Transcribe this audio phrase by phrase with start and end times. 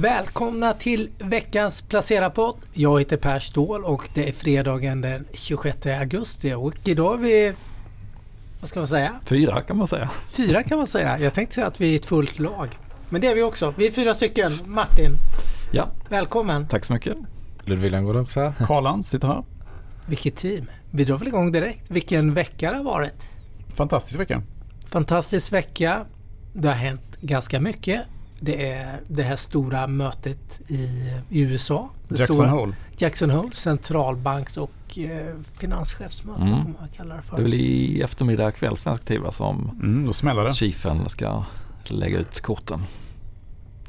[0.00, 2.56] Välkomna till veckans Placera-podd.
[2.72, 7.52] Jag heter Per Ståhl och det är fredagen den 26 augusti och idag är vi,
[8.60, 9.20] vad ska man säga?
[9.24, 10.10] Fyra kan man säga.
[10.30, 11.18] Fyra kan man säga.
[11.18, 12.78] Jag tänkte säga att vi är ett fullt lag.
[13.08, 13.74] Men det är vi också.
[13.76, 14.52] Vi är fyra stycken.
[14.66, 15.10] Martin,
[15.72, 16.66] Ja, välkommen.
[16.68, 17.16] tack så mycket.
[17.64, 18.52] Ludvig Lenngård också här.
[18.66, 19.44] Karl-Lans sitter här.
[20.06, 20.70] Vilket team.
[20.90, 21.90] Vi drar väl igång direkt.
[21.90, 23.28] Vilken vecka det har varit.
[23.74, 24.42] Fantastisk vecka.
[24.88, 26.04] Fantastisk vecka.
[26.52, 28.00] Det har hänt ganska mycket.
[28.40, 31.88] Det är det här stora mötet i, i USA.
[32.08, 32.72] Det Jackson stora, Hole.
[32.98, 36.62] Jackson Hole, centralbanks och eh, finanschefsmöte Mm.
[36.62, 37.42] får man kalla det Det är för.
[37.42, 40.54] väl i eftermiddag kväll svensk tid som Mm, då smäller det.
[40.54, 41.44] chiefen ska
[41.84, 42.82] lägga ut korten.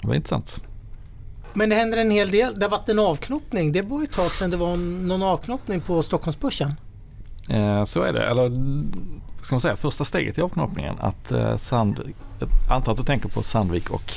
[0.01, 0.61] Det var intressant.
[1.53, 2.59] Men det händer en hel del.
[2.59, 3.71] Det har varit en avknoppning.
[3.71, 6.73] Det var ju ett tag sedan det var en- någon avknoppning på Stockholmsbörsen.
[7.49, 8.23] Eh, så är det.
[8.29, 8.49] Eller
[9.41, 10.95] ska man säga första steget i avknoppningen.
[10.99, 11.99] Att eh, Sand,
[12.39, 14.13] jag antar att du tänker på Sandvik och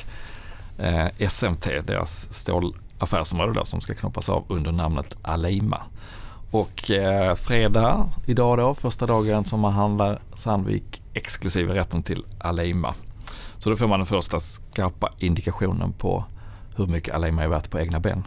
[0.81, 5.83] eh, SMT, deras stålaffärsområde där som ska knoppas av under namnet Aleima.
[6.51, 12.95] Och eh, fredag, idag då, första dagen som man handlar Sandvik exklusive rätten till Aleima.
[13.57, 16.25] Så då får man den första skarpa indikationen på
[16.77, 18.25] hur mycket Aleima är värt på egna ben.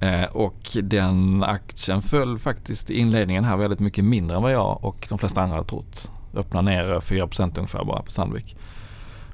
[0.00, 4.84] Eh, och den aktien föll faktiskt i inledningen här väldigt mycket mindre än vad jag
[4.84, 6.10] och de flesta andra hade trott.
[6.34, 8.56] Öppnade ner eh, 4 ungefär bara på Sandvik.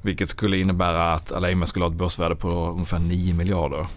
[0.01, 3.87] Vilket skulle innebära att Aleima skulle ha ett börsvärde på ungefär 9 miljarder.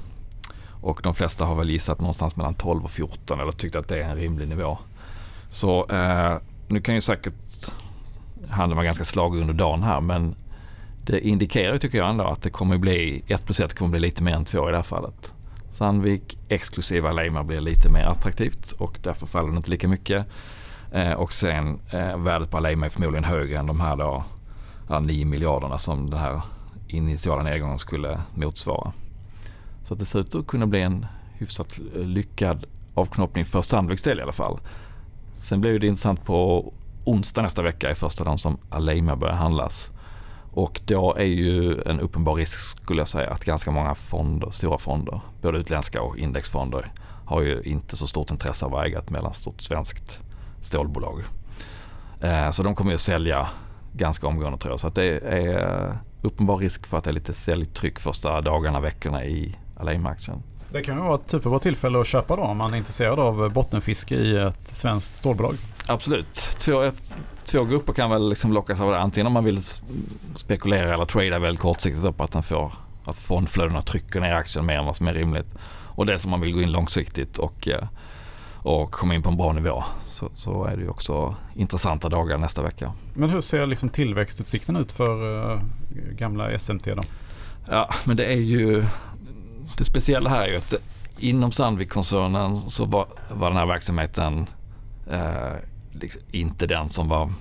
[0.81, 4.03] Och de flesta har väl gissat någonstans mellan 12 och 14 eller tyckt att det
[4.03, 4.79] är en rimlig nivå.
[5.49, 6.37] Så eh,
[6.69, 7.35] nu kan ju säkert
[8.49, 10.35] handeln vara ganska slagig under dagen här men
[11.07, 14.01] det indikerar ju tycker jag ändå att det kommer bli 1 plus 1 kommer bli
[14.01, 15.33] lite mer än 2 i det här fallet.
[15.71, 20.27] Sandvik exklusiva Aleima blir lite mer attraktivt och därför faller det inte lika mycket.
[20.93, 24.25] Eh, och sen eh, värdet på Aleima är förmodligen högre än de här då,
[24.91, 26.41] här 9 miljarderna som den här
[26.89, 28.93] initiala nedgången skulle motsvara.
[29.85, 34.19] Så att det ser ut att kunna bli en hyfsat lyckad avknoppning för Sandviks del
[34.19, 34.61] i alla fall.
[35.37, 36.73] Sen blir det intressant på
[37.05, 39.91] onsdag nästa vecka är första dagen som Aleima börjar handlas.
[40.53, 44.79] Och då är ju en uppenbar risk skulle jag säga att ganska många fonder, stora
[44.79, 46.93] fonder, både utländska och indexfonder
[47.25, 50.19] har ju inte så stort intresse av att äga ett mellanstort svenskt
[50.61, 51.23] stålbolag.
[52.21, 53.49] Eh, så de kommer ju att sälja
[53.93, 54.81] ganska omgående tror jag.
[54.81, 59.57] Så det är uppenbar risk för att det är lite säljtryck första dagarna, veckorna i
[59.77, 60.43] Alima-aktien.
[60.73, 63.53] Det kan ju vara ett superbra tillfälle att köpa då om man är intresserad av
[63.53, 65.55] bottenfiske i ett svenskt stålbolag.
[65.87, 66.33] Absolut.
[66.35, 67.15] Två, ett,
[67.45, 68.99] två grupper kan väl liksom lockas av det.
[68.99, 69.61] Antingen om man vill
[70.35, 72.73] spekulera eller trada väldigt kortsiktigt upp att den får
[73.05, 75.55] att fondflödena trycker ner aktien mer än vad som är rimligt.
[75.87, 77.85] Och det som man vill gå in långsiktigt och, eh,
[78.63, 79.85] och komma in på en bra nivå.
[80.05, 82.93] Så, så är det ju också intressanta dagar nästa vecka.
[83.15, 85.61] Men hur ser liksom tillväxtutsikten ut för uh,
[86.13, 87.03] gamla SMT då?
[87.69, 88.85] Ja, men det är ju
[89.77, 90.75] det speciella här är ju att
[91.19, 94.47] inom Sandvik-koncernen så var, var den här verksamheten
[95.11, 95.53] eh,
[95.93, 97.33] liksom inte den som var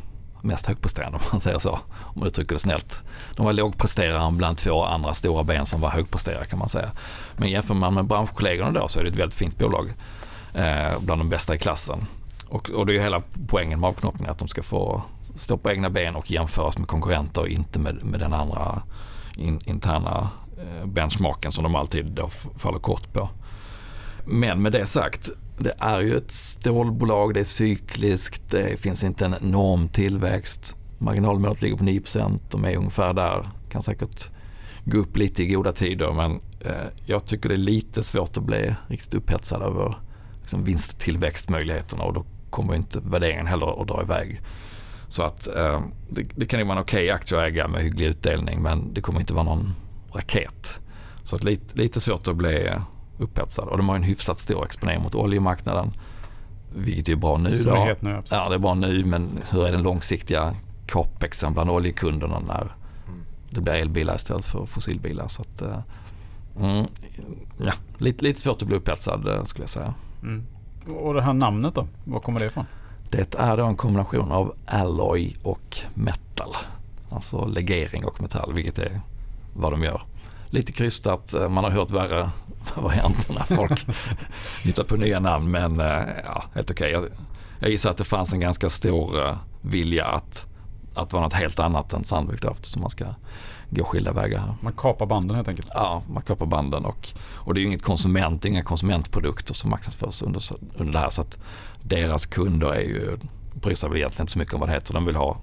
[0.41, 3.03] mest högpresterande om man säger så, om man uttrycker det snällt.
[3.35, 6.91] De var lågpresterare bland två andra stora ben som var högpresterare kan man säga.
[7.37, 9.93] Men jämför man med branschkollegorna då så är det ett väldigt fint bolag.
[10.53, 12.05] Eh, bland de bästa i klassen.
[12.47, 15.03] Och, och det är ju hela poängen med avknoppningen att de ska få
[15.35, 18.81] stå på egna ben och jämföras med konkurrenter och inte med, med den andra
[19.37, 22.27] in, interna eh, benchmarken som de alltid då
[22.57, 23.29] faller kort på.
[24.25, 29.25] Men med det sagt, det är ju ett stålbolag, det är cykliskt, det finns inte
[29.25, 30.75] en enorm tillväxt.
[30.97, 32.01] Marginalmålet ligger på 9
[32.49, 33.49] de är ungefär där.
[33.69, 34.29] Kan säkert
[34.85, 38.43] gå upp lite i goda tider men eh, jag tycker det är lite svårt att
[38.43, 39.97] bli riktigt upphetsad över
[40.49, 44.41] liksom, vinsttillväxtmöjligheterna och då kommer inte värderingen heller att dra iväg.
[45.07, 48.05] Så att eh, det, det kan ju vara en okej aktie att äga med hygglig
[48.05, 49.75] utdelning men det kommer inte vara någon
[50.13, 50.79] raket.
[51.23, 52.69] Så att lite, lite svårt att bli
[53.19, 55.93] upphetsad och de har en hyfsat stor exponering mot oljemarknaden.
[56.75, 57.95] Vilket är bra nu Som då.
[57.99, 60.55] nu, ja, det är bra nu men hur är den långsiktiga
[60.87, 62.75] capexen bland oljekunderna när
[63.49, 65.27] det blir elbilar istället för fossilbilar.
[65.27, 65.79] Så att, eh,
[66.59, 66.87] mm,
[67.57, 69.93] ja, lite, lite svårt att bli upphetsad eh, skulle jag säga.
[70.23, 70.45] Mm.
[70.97, 71.87] Och det här namnet då?
[72.03, 72.65] Var kommer det ifrån?
[73.09, 76.55] Det är då en kombination av alloy och metal.
[77.09, 79.01] Alltså legering och metall, vilket är
[79.53, 80.01] vad de gör.
[80.49, 82.29] Lite krystat, eh, man har hört värre
[82.75, 83.85] varianter när folk
[84.63, 86.91] hittar på nya namn men eh, ja, helt okej.
[86.91, 87.05] Jag,
[87.59, 90.45] jag gissar att det fanns en ganska stor eh, vilja att,
[90.95, 93.05] att vara något helt annat än Sandvik då eftersom man ska
[93.69, 94.55] gå skilda vägar här.
[94.61, 95.69] Man kapar banden helt enkelt.
[95.73, 100.21] Ja, man kapar banden och, och det är ju inget konsument, inga konsumentprodukter som marknadsförs
[100.21, 100.43] under,
[100.75, 101.37] under det här så att
[101.81, 103.17] deras kunder är ju,
[103.53, 104.93] bryr sig väl egentligen inte så mycket om vad det heter.
[104.93, 105.37] De vill ha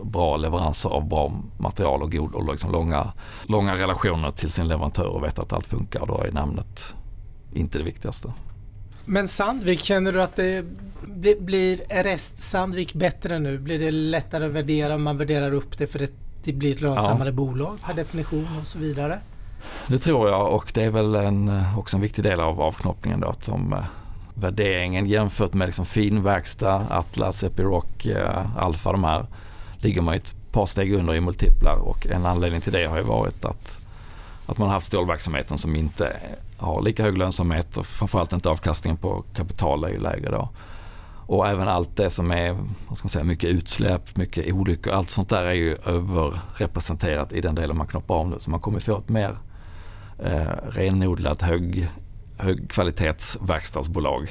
[0.00, 3.12] bra leveranser av bra material och god och liksom långa,
[3.44, 6.06] långa relationer till sin leverantör och vet att allt funkar.
[6.06, 6.94] Då är namnet
[7.54, 8.32] inte det viktigaste.
[9.04, 10.64] Men Sandvik, känner du att det
[11.06, 13.58] blir, blir Rest Sandvik bättre nu?
[13.58, 16.80] Blir det lättare att värdera om man värderar upp det för att det blir ett
[16.80, 17.32] lönsammare ja.
[17.32, 19.18] bolag per definition och så vidare?
[19.86, 23.28] Det tror jag och det är väl en, också en viktig del av avknoppningen då
[23.28, 23.84] att om eh,
[24.34, 29.26] värderingen jämfört med liksom finverkstad, Atlas, Epiroc, eh, Alfa de här
[29.78, 33.02] ligger man ett par steg under i multiplar och en anledning till det har ju
[33.02, 33.78] varit att,
[34.46, 36.16] att man har haft stålverksamheten som inte
[36.56, 40.48] har lika hög lönsamhet och framförallt inte avkastningen på kapital är ju lägre då.
[41.26, 42.52] Och även allt det som är
[42.88, 47.40] vad ska man säga, mycket utsläpp, mycket olyckor, allt sånt där är ju överrepresenterat i
[47.40, 48.36] den delen man knoppar av nu.
[48.38, 49.38] Så man kommer få ett mer
[50.18, 51.88] eh, renodlat hög,
[52.36, 54.30] högkvalitetsverkstadsbolag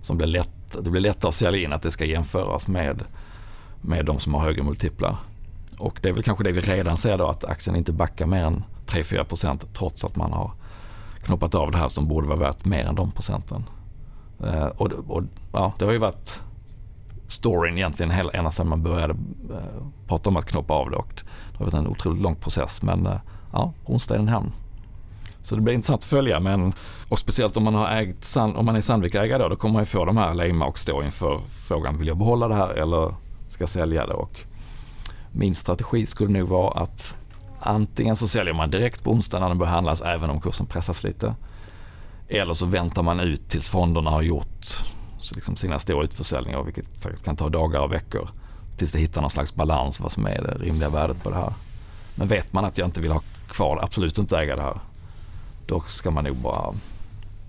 [0.00, 3.04] som blir lätt, det blir lättare att sälja in att det ska jämföras med,
[3.80, 5.16] med de som har högre multiplar.
[5.78, 8.44] Och det är väl kanske det vi redan ser då att aktien inte backar mer
[8.44, 10.50] än 3-4% trots att man har
[11.24, 13.64] knoppat av det här som borde vara värt mer än de procenten.
[14.44, 15.22] Eh, och, och,
[15.52, 16.42] ja, det har ju varit
[17.28, 19.14] storyn egentligen hela, ända sedan man började
[19.50, 20.96] eh, prata om att knoppa av det.
[20.96, 21.22] Och
[21.52, 23.20] det har varit en otroligt lång process men eh,
[23.52, 24.50] ja, på onsdag är den hem.
[25.42, 26.72] Så det blir intressant att följa men
[27.08, 29.86] och speciellt om man har ägt, om man är Sandvik-ägare då, då kommer man ju
[29.86, 33.14] få de här lejma och stå inför frågan vill jag behålla det här eller
[33.48, 34.14] ska jag sälja det?
[34.14, 34.40] Och
[35.32, 37.14] min strategi skulle nog vara att
[37.60, 41.04] antingen så säljer man direkt på onsdag när den börjar handlas även om kursen pressas
[41.04, 41.34] lite.
[42.28, 44.66] Eller så väntar man ut tills fonderna har gjort
[45.34, 48.28] liksom sina stora utförsäljningar vilket säkert kan ta dagar och veckor.
[48.76, 51.52] Tills det hittar någon slags balans vad som är det rimliga värdet på det här.
[52.14, 54.80] Men vet man att jag inte vill ha kvar, absolut inte äga det här.
[55.66, 56.74] Då ska man nog bara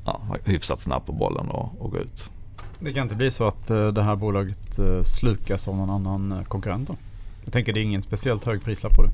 [0.06, 2.30] ja, vara hyfsat snabb på bollen och, och gå ut.
[2.80, 6.32] Det kan inte bli så att eh, det här bolaget eh, slukas av någon annan
[6.32, 6.96] eh, konkurrent då?
[7.44, 9.10] Jag tänker det är ingen speciellt hög prislapp på det.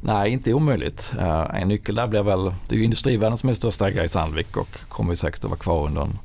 [0.00, 1.12] Nej, inte omöjligt.
[1.18, 4.08] Eh, en nyckel där blir väl, det är ju Industrivärden som är största ägare i
[4.08, 6.18] Sandvik och kommer ju säkert att vara kvar under en,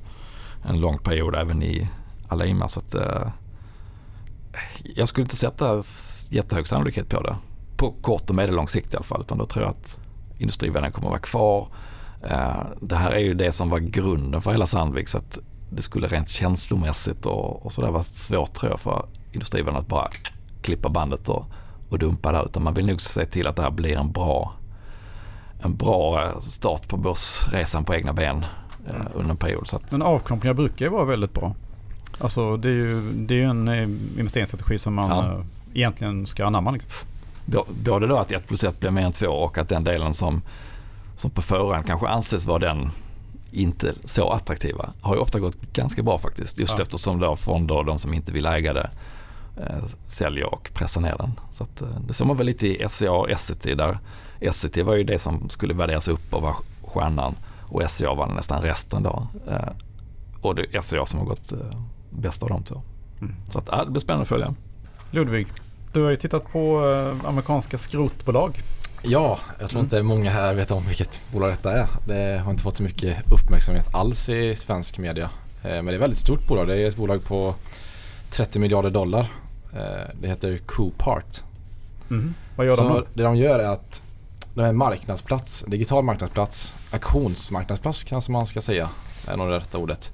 [0.64, 1.90] en lång period även i
[2.28, 2.68] Alima.
[2.68, 3.28] Så att, eh,
[4.84, 5.84] jag skulle inte sätta
[6.30, 7.36] jättehög sannolikhet på det.
[7.78, 9.22] På kort och medellång sikt i alla fall.
[9.22, 10.00] Utan då tror jag att
[10.38, 11.68] Industrivärden kommer att vara kvar.
[12.24, 15.08] Eh, det här är ju det som var grunden för hela Sandvik.
[15.08, 15.40] Så att
[15.72, 20.10] det skulle rent känslomässigt och, och sådär vara svårt tror jag för Industrivärden att bara
[20.62, 21.46] klippa bandet och
[21.92, 24.54] och dumpa där utan man vill nog se till att det här blir en bra,
[25.60, 28.46] en bra eh, start på börsresan på egna ben
[28.88, 29.68] eh, under en period.
[29.68, 29.92] Så att...
[29.92, 31.56] Men avknoppningar brukar ju vara väldigt bra.
[32.20, 33.84] Alltså det är ju, det är ju en eh,
[34.20, 35.44] investeringsstrategi som man ja.
[35.74, 36.72] Egentligen ska anamma.
[36.72, 37.08] Liksom.
[37.84, 40.42] Både då att 1 plus 1 blir mer än 2 och att den delen som,
[41.16, 42.92] som på förhand kanske anses vara den
[43.52, 46.60] inte så attraktiva har ju ofta gått ganska bra faktiskt.
[46.60, 46.84] Just ja.
[46.84, 48.90] eftersom då fonder och de som inte vill äga det
[49.58, 51.32] eh, säljer och pressar ner den.
[51.54, 53.98] Så att, eh, det såg man väl lite i SCA och Essity där
[54.42, 57.36] Essity var ju det som skulle värderas upp och vara stjärnan
[57.72, 59.28] och SCA var nästan resten då.
[59.48, 59.70] Eh,
[60.42, 61.60] och det är SCA som har gått eh,
[62.10, 62.82] bäst av de två.
[63.22, 63.36] Mm.
[63.52, 64.56] Så att, ja, det blir spännande att följa.
[65.12, 65.48] Ludvig,
[65.94, 68.62] du har ju tittat på eh, amerikanska skrotbolag.
[69.04, 69.86] Ja, jag tror mm.
[69.86, 71.88] inte många här vet om vilket bolag detta är.
[72.08, 75.30] Det har inte fått så mycket uppmärksamhet alls i svensk media.
[75.64, 76.68] Men det är ett väldigt stort bolag.
[76.68, 77.56] Det är ett bolag på
[78.30, 79.28] 30 miljarder dollar.
[79.74, 81.44] Eh, det heter Coopart.
[82.10, 82.34] Mm.
[82.56, 83.06] Vad gör de då?
[83.14, 84.02] Det de gör är att
[84.54, 88.90] de är en marknadsplats, digital marknadsplats, auktionsmarknadsplats kanske man ska säga.
[89.28, 90.14] är nog det rätta ordet.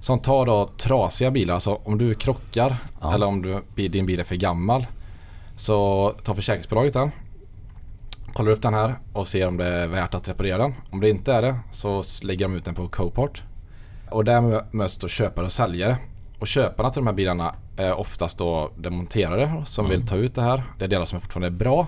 [0.00, 3.14] Som tar då trasiga bilar, alltså om du krockar ja.
[3.14, 4.86] eller om du, din bil är för gammal.
[5.56, 7.10] Så tar försäkringsbolaget den.
[8.34, 10.74] Kollar upp den här och ser om det är värt att reparera den.
[10.90, 13.42] Om det inte är det så lägger de ut den på Copart.
[14.10, 15.96] Och där möts då köpare och säljare.
[16.38, 19.98] Och köparna till de här bilarna är oftast då demonterare som mm.
[19.98, 20.62] vill ta ut det här.
[20.78, 21.86] Det är delar som fortfarande är bra.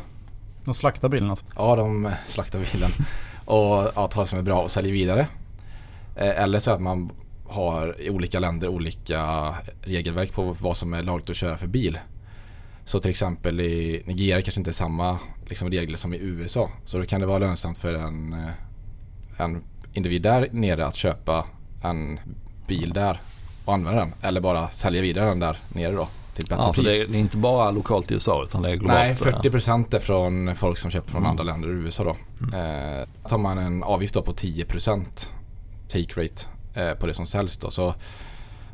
[0.65, 1.45] De slaktar bilen alltså?
[1.57, 2.91] Ja, de slaktar bilen.
[3.45, 5.29] och ja, tar det som är bra och säljer vidare.
[6.17, 7.11] Eh, eller så att man
[7.49, 11.99] har i olika länder olika regelverk på vad som är lagligt att köra för bil.
[12.85, 16.71] Så till exempel i Nigeria kanske inte är samma liksom, regler som i USA.
[16.85, 18.51] Så då kan det vara lönsamt för en, eh,
[19.37, 21.47] en individ där nere att köpa
[21.83, 22.21] en
[22.69, 23.21] bil där
[23.67, 24.13] och använda den.
[24.23, 26.87] Eller bara sälja vidare den där nere då till bättre ja, pris.
[26.87, 28.99] det är, det är inte bara lokalt i USA utan det är globalt?
[28.99, 31.31] Nej, 40% är från folk som köper från mm.
[31.31, 32.17] andra länder i USA då.
[32.43, 33.01] Mm.
[33.01, 35.05] Eh, tar man en avgift då på 10%
[35.89, 37.71] take rate eh, på det som säljs då.
[37.71, 37.95] Så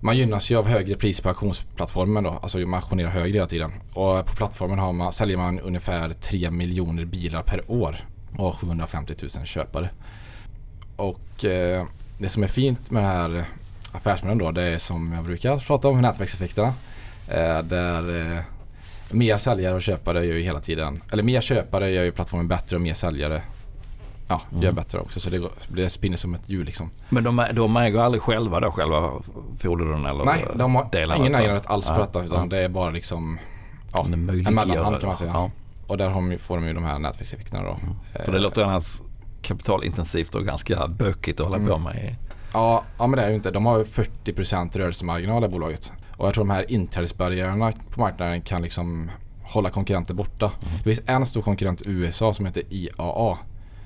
[0.01, 2.39] man gynnas ju av högre pris på auktionsplattformen då.
[2.43, 3.73] Alltså man auktionerar högre hela tiden.
[3.95, 7.97] Och på plattformen har man, säljer man ungefär 3 miljoner bilar per år
[8.39, 9.89] och har 750 000 köpare.
[10.97, 11.85] Och eh,
[12.19, 13.45] det som är fint med det här
[13.93, 16.73] affärsmodellen då, det är som jag brukar prata om, nätverkseffekterna.
[17.29, 18.39] Eh, där eh,
[19.11, 22.77] mer säljare och köpare gör ju hela tiden, eller mer köpare gör ju plattformen bättre
[22.77, 23.43] och mer säljare
[24.29, 24.63] ja, Mm.
[24.63, 25.21] gör bättre också.
[25.21, 26.91] Så det, går, det spinner som ett hjul liksom.
[27.09, 29.11] Men de, de äger aldrig själva då själva
[29.59, 32.91] fordonen eller Nej, de har delarna ingen äganderätt alls på detta utan det är bara
[32.91, 33.39] liksom
[33.93, 35.31] ja, En mellanhand kan man säga.
[35.35, 35.51] Ja.
[35.87, 37.79] Och där ju- får de ju de här nätverkseffekterna då.
[38.25, 39.03] För det låter annars
[39.43, 41.69] kapitalintensivt och ganska bökigt att hålla Mm.
[41.69, 42.17] på med.
[42.53, 43.51] Ja, ja men det är ju inte.
[43.51, 45.93] De har ju 40% rörelsemarginal i bolaget.
[46.17, 49.11] Och jag tror de här inträdesbarriärerna på marknaden kan liksom
[49.43, 50.53] hålla konkurrenter borta.
[50.77, 53.39] Det finns en stor konkurrent i USA som heter IAA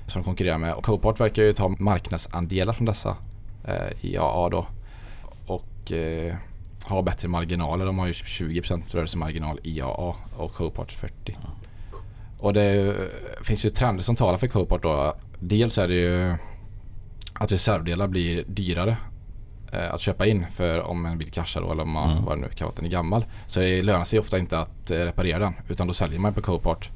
[0.05, 0.73] som konkurrerar med.
[0.73, 3.17] Och Copart verkar ju ta marknadsandelar från dessa
[3.63, 4.67] eh, IAA då.
[5.47, 6.35] Och eh,
[6.83, 7.85] har bättre marginaler.
[7.85, 10.93] De har ju 20% rörelsemarginal IAA och Copart
[11.25, 11.35] 40%.
[12.39, 13.09] Och det är
[13.43, 15.15] finns ju trender som talar för Copart då.
[15.39, 16.35] Dels är det ju
[17.39, 18.97] att reservdelar blir dyrare
[19.71, 22.25] eh, att köpa in för om en bil kraschar då eller om man, Mm.
[22.25, 23.25] vad det nu kan vara, den är gammal.
[23.47, 26.41] Så det lönar sig ofta inte att eh, reparera den utan då säljer man på
[26.41, 26.89] Copart.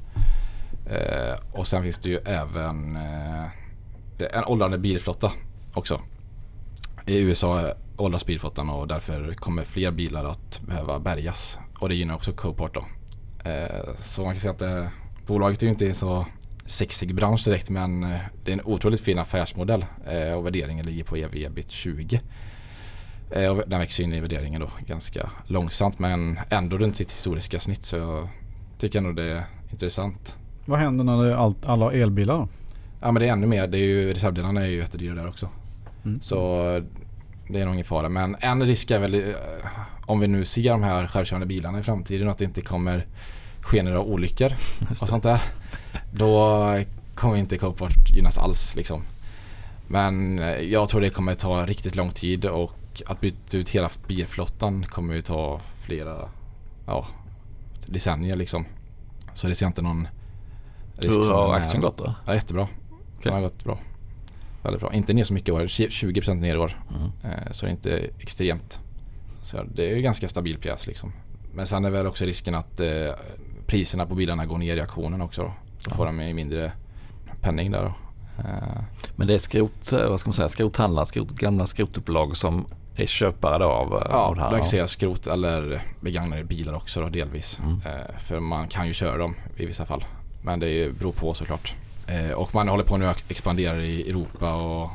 [0.90, 3.44] Eh, och sen finns det ju även eh,
[4.32, 5.32] en åldrande bilflotta
[5.74, 6.00] också.
[7.06, 11.58] I USA åldras bilflottan och därför kommer fler bilar att behöva bärgas.
[11.78, 12.84] Och det gynnar också Copart då.
[13.50, 14.86] Eh, så man kan säga att eh,
[15.26, 16.26] bolaget är ju inte så
[16.64, 21.04] sexig bransch direkt men eh, det är en otroligt fin affärsmodell eh, och värderingen ligger
[21.04, 22.20] på ev ebit 20.
[23.30, 27.60] Eh, och den växer in i värderingen då ganska långsamt men ändå runt sitt historiska
[27.60, 28.28] snitt så jag
[28.78, 30.36] tycker ändå det är intressant.
[30.64, 32.48] Vad händer när det är allt, alla elbilar då?
[33.00, 35.48] Ja men det är ännu mer, det är ju, reservdelarna är ju jättedyra där också.
[36.04, 36.20] Mm.
[36.20, 36.36] Så
[37.48, 38.08] det är nog ingen fara.
[38.08, 39.34] Men en risk är väl
[40.06, 43.06] om vi nu ser de här självkörande bilarna i framtiden att det inte kommer
[43.60, 44.52] ske några olyckor
[44.90, 45.40] och sånt där.
[46.12, 46.64] Då
[47.14, 49.02] kommer inte Copart gynnas alls liksom.
[49.86, 52.72] Men eh, jag tror det kommer ta riktigt lång tid och
[53.06, 56.28] att byta ut hela bilflottan kommer ju ta flera
[56.86, 57.06] ja,
[57.86, 58.64] decennier liksom.
[59.34, 60.08] Så det ser inte någon
[60.96, 62.14] risk Hur har aktien gått då?
[62.26, 62.62] Ja, jättebra.
[62.62, 63.00] Okej.
[63.22, 63.78] Den har gått bra.
[64.62, 64.92] Väldigt bra.
[64.92, 65.60] Inte ner så mycket i år.
[65.66, 66.80] 20% ner i år.
[66.90, 67.10] Mm.
[67.24, 68.80] Eh, Så det är inte extremt.
[69.42, 71.12] Så det är ju ganska stabil pjäs liksom.
[71.54, 72.88] Men sen är väl också risken att eh,
[73.66, 75.52] priserna på bilarna går ner i auktionen också då.
[75.90, 75.94] Ja.
[75.96, 76.72] får de ju mindre
[77.40, 77.94] penning där då.
[78.38, 78.82] Eh,
[79.16, 83.06] Men det är skrot, eh, vad ska man säga, skrothandlare, skrot, gamla skrotupplag som är
[83.06, 84.50] köpare då av, eh, Ja, av det här.
[84.50, 87.60] då kan säga skrot eller begagnade bilar också då delvis.
[87.64, 87.80] Mm.
[88.18, 90.04] För man kan ju köra dem i vissa fall.
[90.42, 91.74] Men det beror på såklart.
[92.36, 94.90] Och man håller på nu att expandera i Europa och,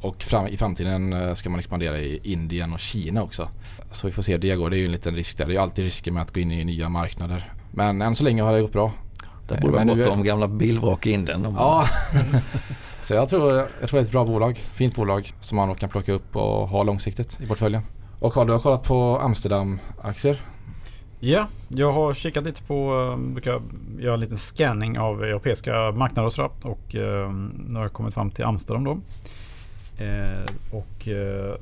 [0.00, 3.48] och fram, i framtiden ska man expandera i Indien och Kina också.
[3.90, 4.70] Så vi får se hur det går.
[4.70, 5.46] Det är ju en liten risk där.
[5.46, 7.52] Det är alltid risker med att gå in i nya marknader.
[7.70, 8.92] Men än så länge har det gått bra.
[9.54, 11.42] Det borde gott är- om gamla bilvrak i Indien.
[11.42, 11.84] De- Ja.
[13.02, 14.56] Så jag tror, jag tror det är ett bra bolag.
[14.58, 17.82] Fint bolag som man kan plocka upp och ha långsiktigt i portföljen.
[18.18, 20.40] Och Carl, du har kollat på Amsterdam-aktier?
[21.20, 23.62] Ja, jag har kikat lite på, eh, brukar
[23.98, 26.50] göra en liten scanning av europeiska marknader och sådär.
[26.62, 27.30] Och eh,
[27.68, 28.90] nu har jag kommit fram till Amsterdam då.
[30.04, 31.54] Eh, och eh,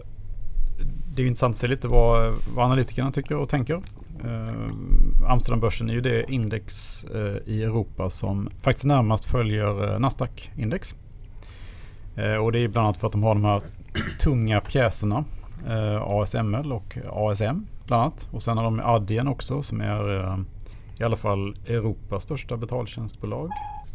[1.14, 3.82] det är ju intressant att se lite vad, vad analytikerna tycker och tänker.
[4.24, 10.94] Eh, Amsterdambörsen är ju det index eh, i Europa som faktiskt närmast följer eh, Nasdaq-index.
[12.16, 13.62] Eh, och det är bland annat för att de har de här
[14.20, 15.24] tunga pjäserna.
[15.68, 18.28] Eh, ASML och ASM bland annat.
[18.30, 20.38] Och sen har de Adyen också som är eh,
[21.00, 23.50] i alla fall Europas största betaltjänstbolag.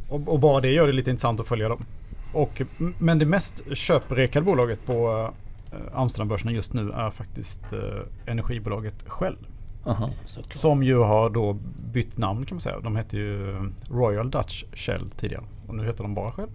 [0.09, 1.85] Och, och bara det gör det lite intressant att följa dem.
[2.33, 2.61] Och,
[2.97, 5.29] men det mest köprekade bolaget på
[5.71, 7.79] eh, Amsterdambörsen just nu är faktiskt eh,
[8.25, 9.37] energibolaget Shell.
[9.85, 10.09] Aha.
[10.51, 11.53] Som ju har då
[11.93, 12.79] bytt namn kan man säga.
[12.79, 13.55] De hette ju
[13.89, 15.43] Royal Dutch Shell tidigare.
[15.67, 16.49] Och nu heter de bara Shell.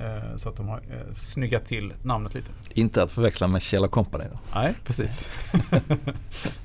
[0.00, 2.50] Eh, Så att de har eh, snyggat till namnet lite.
[2.74, 4.38] Inte att förväxla med Kjell Company då.
[4.54, 5.28] Nej, precis.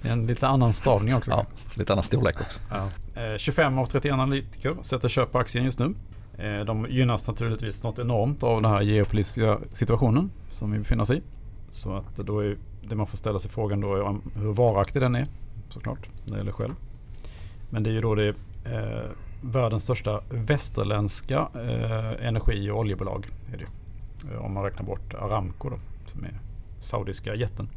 [0.02, 1.32] det är en lite annan stavning också.
[1.32, 2.60] Ja, lite annan storlek också.
[2.72, 3.22] Ja.
[3.22, 5.94] Eh, 25 av 31 analytiker sätter köp på aktien just nu.
[6.38, 11.10] Eh, De gynnas naturligtvis något enormt av den här geopolitiska situationen som vi befinner oss
[11.10, 11.22] i.
[11.70, 12.58] Så att då är
[12.90, 15.26] det man får ställa sig frågan då är om hur varaktig den är
[15.70, 16.74] såklart när det gäller själv.
[17.70, 18.28] Men det är ju då det
[18.66, 19.10] eh,
[19.42, 23.28] världens största västerländska eh, energi och oljebolag.
[23.54, 23.66] Är det
[24.34, 26.40] eh, Om man räknar bort Aramco då, som är
[26.80, 27.70] saudiska jätten.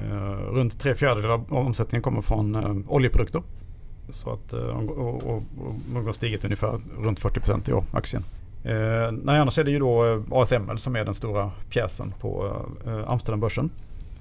[0.00, 3.42] Eh, runt tre fjärdedelar av omsättningen kommer från eh, oljeprodukter.
[4.08, 5.42] Så att eh, och, och, och,
[5.94, 8.24] och har stigit ungefär runt 40 procent i år, aktien.
[8.64, 12.62] Eh, nej, annars är det ju då eh, ASML som är den stora pjäsen på
[12.86, 13.70] eh, Amsterdambörsen.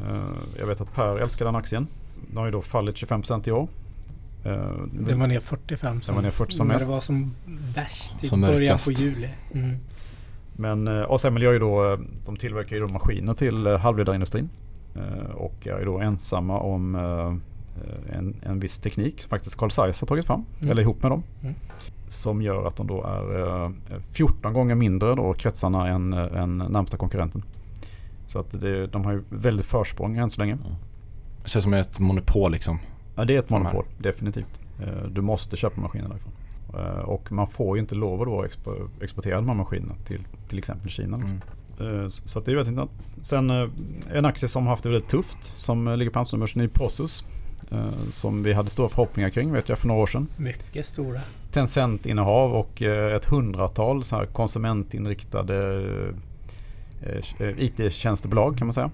[0.02, 1.88] Eh, jag vet att Per älskar den aktien.
[2.28, 3.68] Den har ju då fallit 25% i år.
[4.46, 4.52] Eh,
[4.92, 6.88] Den var ner 45 Den var ner 40 som när mest.
[6.88, 7.34] det var som
[7.76, 8.86] värst i Som början mörkast.
[8.86, 9.30] på juli.
[9.54, 9.78] Mm.
[10.56, 14.50] Men eh, ASML gör ju då, eh, de tillverkar ju då maskiner till halvledarindustrin.
[15.34, 16.96] Och är ju då ensamma om
[18.14, 20.72] en, en viss teknik som faktiskt Carl Zeiss har tagit fram, Mm.
[20.72, 21.24] eller ihop med dem.
[21.42, 21.54] Mm.
[22.08, 23.70] Som gör att de då är eh,
[24.12, 27.44] 14 gånger mindre då kretsarna än, än närmsta konkurrenten.
[28.28, 30.58] Så att det, de har ju väldigt försprång än så länge.
[31.44, 32.80] Det känns som ett monopol liksom.
[33.16, 33.60] Ja, det är ett De här.
[33.64, 34.60] monopol, definitivt.
[34.82, 36.32] Eh, Du måste köpa maskiner därifrån.
[36.74, 40.28] Eh, Och man får ju inte lov att då expo- exportera de här maskinerna till
[40.48, 41.18] till exempel Kina.
[41.18, 41.42] Liksom.
[41.80, 42.02] Mm.
[42.04, 42.92] Eh, Så det är väldigt intressant.
[43.22, 43.50] Sen
[44.14, 47.24] en aktie som har haft det väldigt tufft som ligger på Amsterdambörsen är Prosus.
[48.12, 50.28] Som vi hade stora förhoppningar kring vet jag för några år sedan.
[50.38, 51.20] Mycket stora.
[51.52, 55.84] Tencent-innehav och ett hundratal så här konsumentinriktade
[57.58, 58.92] IT-tjänstebolag kan man säga.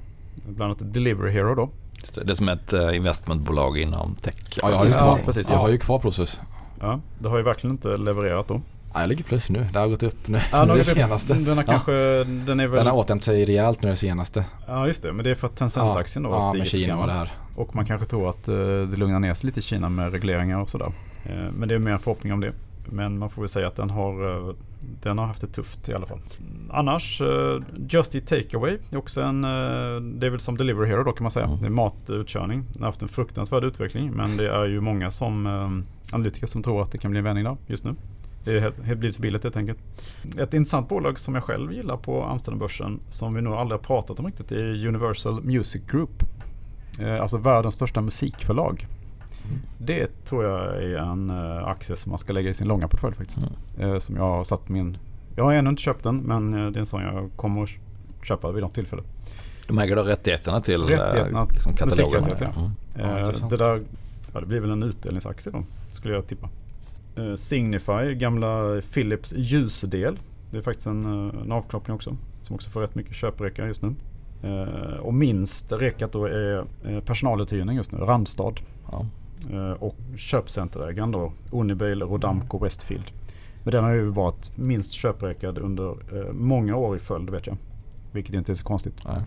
[0.47, 1.69] Bland annat Delivery Hero då.
[2.15, 4.35] Det, det är som ett eh, investmentbolag inom tech.
[4.61, 5.49] Ja, jag har ju Ja, kvar, precis.
[5.51, 6.41] jag har ju kvar Prosus.
[6.79, 8.61] Ja, det har ju verkligen inte levererat då.
[8.93, 9.67] Ja, jag ligger plus nu.
[9.73, 10.41] Det har gått upp nu.
[10.51, 11.33] Ja, nu det har senaste.
[11.33, 11.91] Den har kanske,
[12.23, 12.77] den är väl...
[12.77, 14.45] Den har återhämtat sig rejält nu det senaste.
[14.67, 16.77] Ja just det, men det är för att Tencent-aktien då har Ja, stigit med lite
[16.85, 17.31] Kina och det här.
[17.55, 20.57] Och man kanske tror att eh, det lugnar ner sig lite i Kina med regleringar
[20.61, 20.91] och sådär.
[21.25, 22.51] Eh, Men det är mer en förhoppning om det.
[22.85, 26.05] Men man får väl säga att den har, den har haft det tufft i alla
[26.05, 26.19] fall.
[26.69, 31.03] Annars, eh, Just Eat Takeaway är också en, eh, det är väl som Delivery Hero
[31.03, 31.45] då kan man säga.
[31.45, 31.59] Mm.
[31.59, 32.65] Det är matutkörning.
[32.73, 36.63] Den har haft en fruktansvärd utveckling men det är ju många som eh, analytiker som
[36.63, 37.95] tror att det kan bli en vändning där just nu.
[38.43, 39.79] Det är helt, helt blivit för billigt helt enkelt.
[40.37, 44.19] Ett intressant bolag som jag själv gillar på Amsterdambörsen som vi nog aldrig har pratat
[44.19, 46.23] om riktigt är Universal Music Group.
[47.21, 48.87] Alltså världens största musikförlag.
[49.77, 53.15] Det tror jag är en eh, aktie som man ska lägga i sin långa portfölj
[53.15, 53.39] faktiskt.
[53.77, 54.97] Eh, Som jag har satt min...
[55.35, 57.69] Jag har ännu inte köpt den men eh, det är en sån jag kommer att
[58.27, 59.01] köpa vid något tillfälle.
[59.67, 62.21] De äger då rättigheterna till Rättigheterna, liksom katalogen.
[62.23, 62.71] musikrättigheter, Mm.
[63.41, 63.81] Ja, det där,
[64.33, 66.49] ja det blir väl en utdelningsaktie då, skulle jag tippa.
[67.35, 70.19] Signify, gamla Philips ljusdel.
[70.51, 71.05] Det är faktiskt en,
[71.43, 72.15] en avknoppning också.
[72.41, 73.95] Som också får rätt mycket köpreka just nu.
[74.43, 76.65] Eh, och minst rekat då är
[77.05, 78.53] personaluthyrning just nu, Randstad.
[78.91, 79.05] Ja.
[79.53, 83.05] Eh, och köpcenterägaren då, Unibail, Rodamco, Westfield.
[83.63, 87.57] Men den har ju varit minst köprekad under eh, många år i följd vet jag.
[88.11, 88.95] Vilket inte är så konstigt.
[89.05, 89.21] Nej.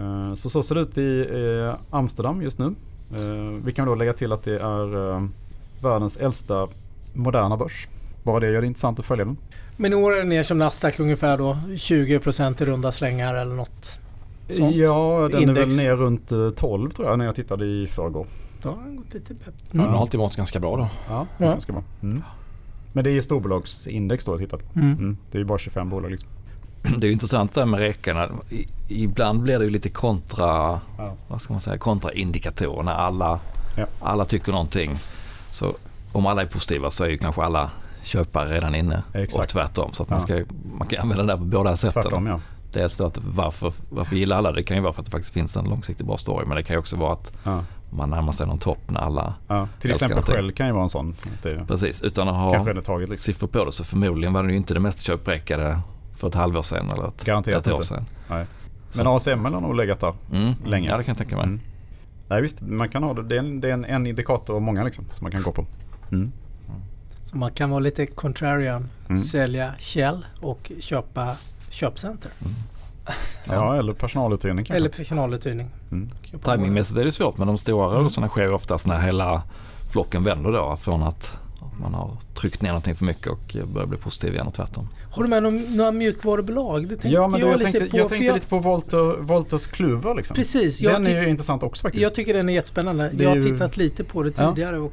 [0.00, 2.74] Eh, Så så ser det ut i Amsterdam just nu.
[3.64, 5.28] Vi kan då lägga till att det är
[5.82, 6.68] världens äldsta
[7.14, 7.88] moderna börs.
[8.22, 9.36] Bara det gör det intressant att följa den.
[9.76, 13.54] Men i år är det ner som Nasdaq ungefär då 20% i runda slängar eller
[13.54, 13.98] något
[14.54, 14.74] sånt.
[14.76, 15.70] Ja, den är Index.
[15.70, 18.26] väl ner runt eh, 12 tror jag när jag tittade i förrgår.
[18.62, 19.54] Då har den gått lite pepp.
[19.56, 19.92] Ja, den Mm.
[19.92, 20.88] har alltid varit ganska bra då.
[21.08, 21.46] Ja, Ja.
[21.46, 21.82] ganska bra.
[22.02, 22.22] Mm.
[22.92, 24.78] Men det är ju storbolagsindex då jag tittat på.
[24.78, 24.92] Mm.
[24.92, 25.16] Mm.
[25.30, 26.28] Det är ju bara 25 bolag liksom.
[26.82, 28.28] Det är ju intressant det här med rekarna.
[28.50, 31.14] I, ibland blir det ju lite kontra, Ja.
[31.28, 33.40] vad ska man säga, kontraindikatorer när alla,
[33.76, 33.86] Ja.
[34.00, 34.90] alla tycker någonting.
[35.50, 35.66] Så
[36.12, 37.70] om alla är positiva så är ju kanske alla
[38.02, 39.38] köpare redan inne Exakt.
[39.44, 39.92] och tvärtom.
[39.92, 40.44] Så att man, ska,
[40.78, 42.02] man kan använda det på båda sätten.
[42.02, 42.40] Tvärtom ja.
[42.76, 44.62] Dels då att varför, varför gillar alla det?
[44.62, 46.46] kan ju vara för att det faktiskt finns en långsiktig bra story.
[46.46, 47.64] Men det kan ju också vara att ja.
[47.90, 49.68] man närmar sig någon topp när alla, ja.
[49.80, 50.22] Till exempel.
[50.22, 51.14] Shell kan ju vara en sån.
[51.66, 53.32] precis, utan att ha taget liksom.
[53.32, 55.80] siffror på det så förmodligen var det ju inte det mest köpräckade
[56.16, 57.86] för ett halvår sedan eller ett, Garanterat ett år inte.
[57.86, 58.04] sedan.
[58.28, 58.46] Nej.
[58.90, 60.14] Så- Men ASML har nog legat där.
[60.32, 60.88] Mm, länge.
[60.88, 61.44] Ja, det kan jag tänka mig.
[61.44, 61.60] Mm.
[62.28, 63.22] Nej visst, man kan ha det.
[63.22, 65.52] Det är en, det är en, en indikator av många liksom som man kan gå
[65.52, 65.66] på.
[66.12, 66.32] Mm.
[67.24, 68.88] Så man kan vara lite contrarian.
[69.08, 69.18] Mm.
[69.18, 71.36] Sälja Shell och köpa
[71.76, 72.30] köpcenter.
[73.44, 74.76] Ja, eller personaluthyrning kanske.
[74.76, 75.70] Eller personaluthyrning.
[75.92, 76.10] Mm.
[76.44, 79.42] Timingmässigt är det svårt men de stora rörelserna sker ju oftast när hela
[79.92, 81.38] flocken vänder då från att
[81.80, 84.88] man har tryckt ner någonting för mycket och börjar bli positiv igen och tvärtom.
[85.10, 86.88] Har du med någon, några mjukvarubolag?
[86.88, 87.96] Det Ja, men då, jag, lite tänkte, på.
[87.98, 90.34] jag tänkte lite på Volter, Volters Kluver liksom.
[90.34, 90.80] Precis.
[90.80, 92.02] Jag, Den är ju intressant också faktiskt.
[92.02, 93.10] jag tycker den är jättespännande.
[93.12, 94.48] Det är jag har ju- tittat lite på det Ja.
[94.54, 94.78] tidigare.
[94.78, 94.92] Och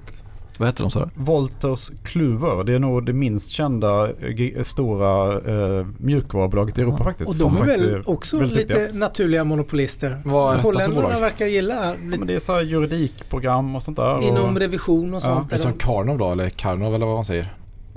[0.58, 1.10] Vad heter de så?
[1.16, 7.04] Volters Kluver, det är nog det minst kända eh, stora eh, mjukvarubolaget i Europa Ja.
[7.04, 7.44] faktiskt.
[7.44, 9.00] Och de är väl också väldigt lite duktiga.
[9.00, 10.22] naturliga monopolister.
[10.26, 14.22] Vad är Holländarna verkar gilla Ja, men det är så här juridikprogram och sånt där.
[14.28, 15.22] inom och, revision och Ja.
[15.22, 15.52] sånt.
[15.52, 17.54] Är det som Karnov då eller Karnov eller vad man säger?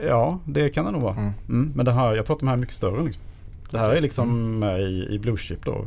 [0.06, 1.14] ja, det kan det nog vara.
[1.14, 1.32] Mm.
[1.48, 1.72] Mm.
[1.74, 3.02] Men det här, jag tror att de här är mycket större.
[3.04, 3.22] Liksom.
[3.70, 5.84] Det här är liksom med i, i Blue Chip då,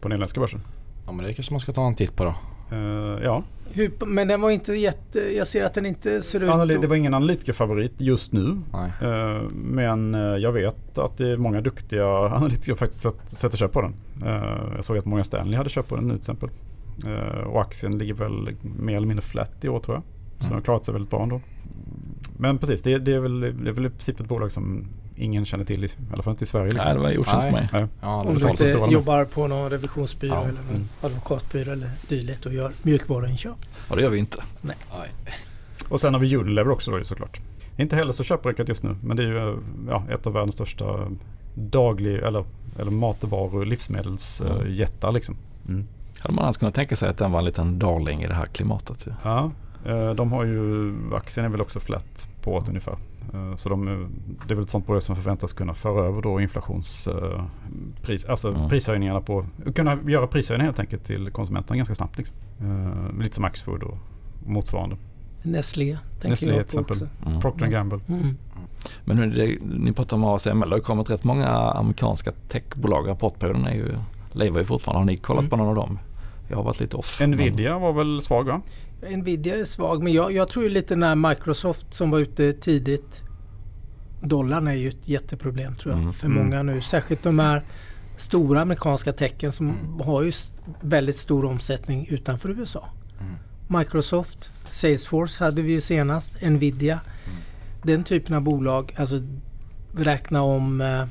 [0.00, 0.60] på nederländska börsen.
[1.06, 2.34] Ja men det kanske man ska ta en titt på då.
[2.76, 5.36] Eh, ja, Hur, men den var inte jätte...
[5.36, 6.48] Jag ser att den inte ser ut...
[6.50, 8.56] Analy- det var ingen analytikerfavorit just nu.
[8.72, 8.90] Nej.
[9.02, 13.72] Eh, Men eh, jag vet att det är många duktiga analytiker faktiskt sätt- sätter köp
[13.72, 13.94] på den.
[14.24, 16.50] Eh, Jag såg att många Stanley hade köpt på den nu till exempel.
[17.46, 20.02] Och aktien ligger väl mer eller mindre flat i år tror jag.
[20.38, 20.48] Så Mm.
[20.48, 21.40] den har klarat sig väldigt bra ändå.
[22.36, 25.44] Men precis, det, det, är väl, det är väl i princip ett bolag som ingen
[25.44, 26.64] känner till, i alla fall inte i Sverige.
[26.72, 26.84] Liksom.
[26.84, 27.52] Nej, det var okänt för Nej.
[27.52, 27.68] mig.
[27.72, 27.86] Nej.
[28.00, 30.42] Ja, Om du inte jobbar på någon revisionsbyrå Ja.
[30.42, 30.88] eller någon Mm.
[31.00, 33.56] advokatbyrå eller dylikt och gör mjukvaruinköp.
[33.88, 34.42] Och det gör vi inte.
[34.60, 34.76] Nej.
[35.88, 37.40] Och sen har vi Unilever också då såklart.
[37.76, 41.08] Inte heller så köpräckat just nu, men det är ju ja, ett av världens största
[41.54, 42.44] daglig eller,
[42.78, 45.14] eller matvaru livsmedelsjättar Mm.
[45.14, 45.36] liksom.
[45.68, 45.84] Mm.
[46.18, 48.46] Hade man annars kunnat tänka sig att den var en liten darling i det här
[48.46, 49.06] klimatet.
[49.06, 49.12] Ju.
[49.22, 49.50] Ja,
[49.86, 52.96] eh, de har ju, aktien är väl också flätt på ett ungefär.
[53.34, 53.84] Eh, så de,
[54.46, 58.68] det är väl ett sånt bolag som förväntas kunna föra över då inflationspris, alltså Mm.
[58.68, 62.18] prishöjningarna på, kunna göra prishöjningar helt enkelt till konsumenterna ganska snabbt.
[62.18, 62.36] Liksom.
[62.60, 63.96] Eh, Lite som Axfood och
[64.46, 64.96] motsvarande.
[65.42, 67.08] Nestlé tänker Nestlé jag till på exempel.
[67.18, 67.28] också.
[67.28, 67.40] Mm.
[67.40, 68.00] Procter Gamble.
[68.08, 68.36] Mm.
[69.04, 70.68] Men nu, det, ni pratar om ASML.
[70.70, 73.08] Det har kommit rätt många amerikanska techbolag.
[73.08, 73.94] Rapportperioden är ju,
[74.32, 74.98] lever ju fortfarande.
[75.00, 75.50] Har ni kollat Mm.
[75.50, 75.98] på någon av dem?
[76.48, 77.20] Jag har varit lite off.
[77.20, 78.60] Nvidia var väl svag va?
[79.10, 83.20] Nvidia är svag men jag, jag tror ju lite när Microsoft som var ute tidigt.
[84.22, 86.12] Dollarn är ju ett jätteproblem tror jag Mm.
[86.14, 86.44] för Mm.
[86.44, 86.80] många nu.
[86.80, 87.62] Särskilt de här
[88.16, 90.32] stora amerikanska tecken som har ju
[90.80, 92.88] väldigt stor omsättning utanför USA.
[93.68, 97.00] Microsoft, Salesforce hade vi ju senast, Nvidia.
[97.82, 99.20] Den typen av bolag, alltså
[99.96, 101.04] räkna om eh,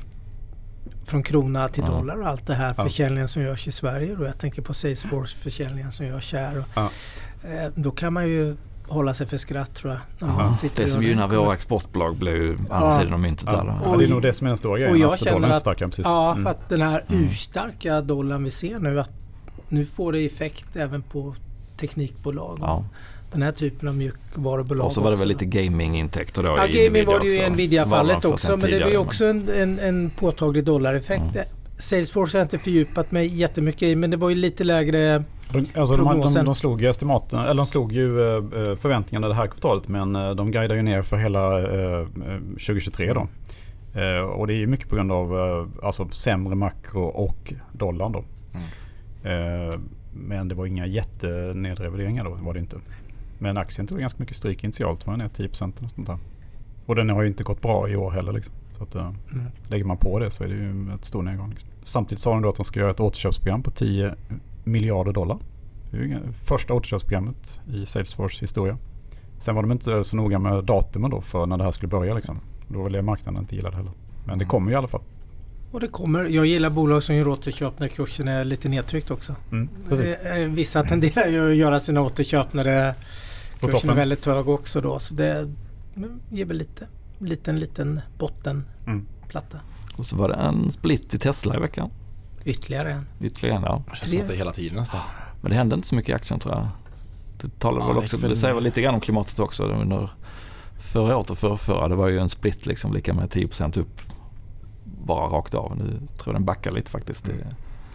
[1.04, 1.90] från krona till Ja.
[1.90, 2.84] dollar och allt det här Ja.
[2.84, 4.14] försäljningen som görs i Sverige.
[4.14, 4.24] Då.
[4.24, 6.58] Jag tänker på Salesforce försäljningen som görs här.
[6.58, 6.90] Och, Ja.
[7.44, 8.56] Eh, då kan man ju
[8.88, 10.00] hålla sig för skratt tror jag.
[10.18, 12.98] När Ja, man sitter det och som gynnar våra exportbolag blir ju andra Ja.
[12.98, 13.48] sidan av myntet.
[13.52, 13.56] Ja.
[13.56, 13.74] Där.
[13.84, 14.98] Ja, Och- det är nog det som är den stora och grejen.
[14.98, 16.04] jag att känner att- starkare precis.
[16.04, 16.42] Ja, Mm.
[16.44, 17.24] för att den här Mm.
[17.24, 19.10] urstarka dollarn vi ser nu, att
[19.68, 21.34] nu får det effekt även på
[21.76, 22.58] teknikbolag.
[22.60, 22.84] Ja.
[23.32, 24.86] Den här typen av mjukvarubolag.
[24.86, 27.50] Och så var det väl lite gamingintäkter då Ja, i gaming var det ju i.
[27.50, 28.56] Nvidia-fallet också.
[28.56, 31.22] Men det var ju också en, en, en påtaglig dollareffekt.
[31.34, 31.44] Mm.
[31.78, 35.24] Salesforce har jag inte fördjupat mig jättemycket i men det var ju lite lägre.
[35.52, 39.28] De, alltså de, de, de slog ju estimaten, eller de slog ju eh, eh, förväntningarna
[39.28, 43.26] det här kvartalet men eh, de guidar ju ner för hela eh, eh, 2023 då.
[44.36, 48.24] Och det är ju mycket på grund av alltså sämre makro och dollarn då.
[49.28, 49.80] Eh,
[50.12, 52.76] men det var inga jättenedrevideringar då var det inte.
[53.38, 56.18] Men aktien tog ganska mycket stryk initialt, var den ner 10% eller sånt där.
[56.86, 58.54] Och den har ju inte gått bra i år heller liksom.
[58.78, 59.14] Så att, Mm.
[59.68, 61.50] lägger man på det så är det ju ett stor nedgång.
[61.50, 61.68] Liksom.
[61.82, 64.14] Samtidigt sa de då att de ska göra ett återköpsprogram på 10
[64.64, 65.38] miljarder dollar.
[66.44, 68.78] Första återköpsprogrammet i Salesforce historia.
[69.38, 72.14] Sen var de inte så noga med datumen då för när det här skulle börja
[72.14, 72.40] liksom.
[72.68, 73.92] Då var det marknaden inte gillade heller.
[74.26, 75.02] Men det kommer ju i alla fall.
[75.72, 76.24] Och det kommer.
[76.24, 79.36] Jag gillar bolag som gör återköp när kursen är lite nedtryckt också.
[79.52, 79.68] Mm.
[79.90, 82.94] Eh, eh, Vissa tenderar ju att göra sina återköp när det,
[83.60, 84.98] kursen är väldigt hög också då.
[84.98, 85.50] Så det
[85.96, 86.86] mm, ger väl lite
[87.18, 89.58] liten, liten bottenplatta.
[89.58, 89.98] Mm.
[89.98, 91.90] Och så var det en split i Tesla i veckan.
[92.44, 93.06] Ytterligare en.
[93.20, 93.82] Ytterligare en, ja.
[93.90, 95.00] Det känns som att det är hela tiden nästan.
[95.40, 96.68] Men det hände inte så mycket i aktien tror jag.
[97.40, 99.62] Det, talar Ja, väl också, det säger väl lite grann om klimatet också.
[99.64, 100.10] Under
[100.78, 104.00] förra året och förra, förra det var ju en split liksom lika med 10% upp
[104.84, 105.76] bara rakt av.
[105.76, 107.28] Nu tror jag den backar lite faktiskt.
[107.28, 107.40] Mm.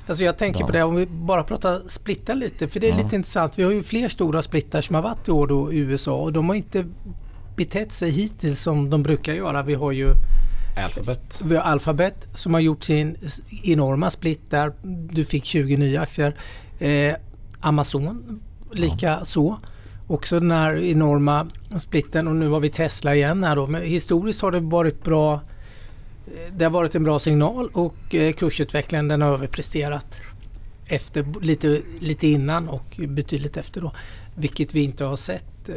[0.07, 2.67] Alltså jag tänker på det om vi bara pratar splittar lite.
[2.67, 3.03] För det är Ja.
[3.03, 3.53] lite intressant.
[3.59, 6.33] Vi har ju fler stora splittar som har varit i år då i USA och
[6.33, 6.85] de har inte
[7.55, 9.63] betett sig hittills som de brukar göra.
[9.63, 10.07] Vi har ju
[10.75, 11.41] Alphabet.
[11.45, 13.15] vi har Alphabet som har gjort sin
[13.63, 14.73] enorma split där.
[15.11, 16.35] Du fick 20 nya aktier.
[16.79, 17.15] Eh,
[17.59, 18.39] Amazon
[18.71, 19.57] lika så.
[20.07, 23.67] Också den här enorma splitten och nu har vi Tesla igen här då.
[23.67, 25.33] Men historiskt har det varit bra.
[25.33, 30.17] eh, Det har varit en bra signal och eh, kursutvecklingen den har överpresterat
[30.87, 33.91] efter, lite, lite innan och betydligt efter då.
[34.39, 35.75] Vilket vi inte har sett eh,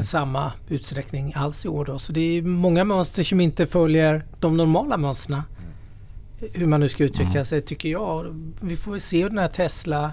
[0.00, 1.98] i samma utsträckning alls i år då.
[1.98, 5.42] Så det är många mönster som inte följer de normala mönstren.
[6.52, 7.44] Hur man nu ska uttrycka Mm.
[7.44, 8.26] sig tycker jag.
[8.60, 10.12] Vi får väl se hur den här Tesla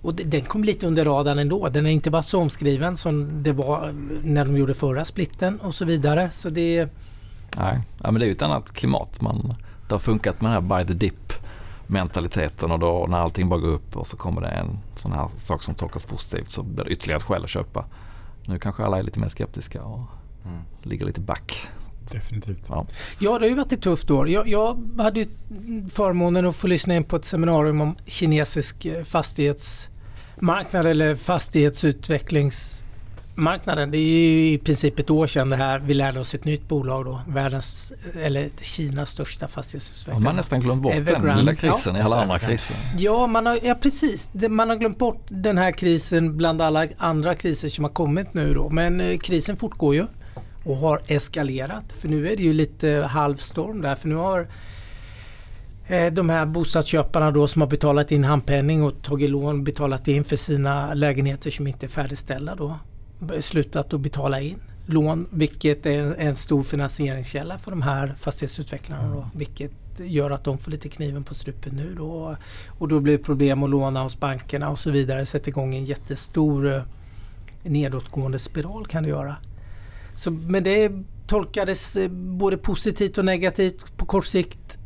[0.00, 1.68] och de- den kom lite under radarn ändå.
[1.68, 5.74] Den har inte varit så omskriven som det var när de gjorde förra splitten och
[5.74, 6.30] så vidare.
[6.32, 6.88] Så det
[7.56, 9.20] nej, ja, men det är ju ett annat klimat.
[9.20, 9.54] Man,
[9.88, 11.23] det har funkat med den här by the dip
[11.86, 15.28] mentaliteten och då när allting bara går upp och så kommer det en sån här
[15.34, 17.84] sak som tolkas positivt så blir det ytterligare ett skäl att köpa.
[18.46, 20.00] Nu kanske alla är lite mer skeptiska och
[20.46, 20.60] Mm.
[20.82, 21.68] ligger lite back.
[22.12, 22.66] Definitivt.
[22.68, 22.86] Ja.
[23.18, 24.28] Ja, det har ju varit ett tufft år.
[24.28, 25.26] Jag, jag hade ju
[25.90, 31.16] förmånen att få lyssna in på ett seminarium om kinesisk eh, fastighetsmarknad eller
[33.36, 33.90] fastighetsutvecklingsmarknaden.
[33.90, 35.78] Det är ju i princip ett år sedan det här.
[35.78, 37.20] Vi lärde oss ett nytt bolag då.
[37.28, 37.92] Världens,
[38.22, 40.20] eller Kinas största Har fastighetsutvecklare.
[40.24, 41.36] man nästan glömt bort den Evergrande.
[41.42, 42.76] lilla krisen Ja, i alla andra kriser.
[42.98, 44.30] Ja, man har, ja precis.
[44.48, 48.54] Man har glömt bort den här krisen bland alla andra kriser som har kommit nu
[48.54, 48.70] då.
[48.70, 50.06] Men eh, krisen fortgår ju
[50.64, 51.84] och har eskalerat.
[52.00, 53.94] För nu är det ju lite halvstorm där.
[53.96, 54.48] För nu har
[55.86, 60.24] eh, de här bostadsköparna då som har betalat in handpenning och tagit lån betalat in
[60.24, 62.78] för sina lägenheter som inte är färdigställda då.
[63.40, 69.28] Slutat att betala in lån vilket är en, stor finansieringskälla för de här fastighetsutvecklarna då.
[69.34, 72.36] Vilket gör att de får lite kniven på strupen nu då.
[72.78, 75.26] Och då blir det problem att låna hos bankerna och så vidare.
[75.26, 76.82] Sätter igång en jättestor eh,
[77.62, 79.36] nedåtgående spiral kan det göra.
[80.14, 80.92] Så, men det
[81.26, 84.78] tolkades eh, både positivt och negativt på kort sikt.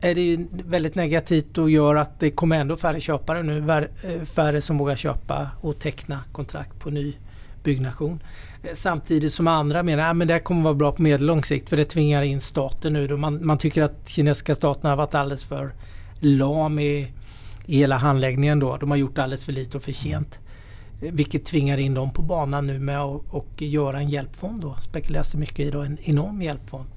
[0.00, 3.72] är det väldigt negativt och gör att det kommer ändå färre köpare nu.
[3.72, 7.14] Eh, Färre som vågar köpa och teckna kontrakt på ny
[7.68, 8.22] byggnation.
[8.62, 11.68] Eh, samtidigt som andra menar att men det här kommer vara bra på medellång sikt
[11.68, 13.06] för det tvingar in staten nu.
[13.06, 15.74] Då man, man tycker att kinesiska staten har varit alldeles för
[16.20, 17.12] lam i,
[17.66, 18.76] i hela handläggningen då.
[18.76, 20.38] De har gjort alldeles för lite och för sent.
[21.02, 24.76] Eh, vilket tvingar in dem på banan nu med att och göra en hjälpfond då.
[24.82, 26.88] Spekuleras det mycket i då, en enorm hjälpfond.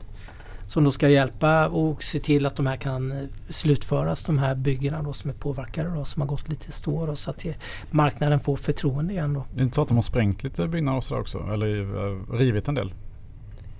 [0.71, 5.01] Som då ska hjälpa och se till att de här kan slutföras, de här byggena
[5.03, 7.55] då som är påverkade då, som har gått lite i stå då, så att det,
[7.89, 9.45] marknaden får förtroende igen då.
[9.53, 11.49] Det är inte så att de har sprängt lite byggnader och sådär också?
[11.53, 12.93] Eller eh, rivit en del?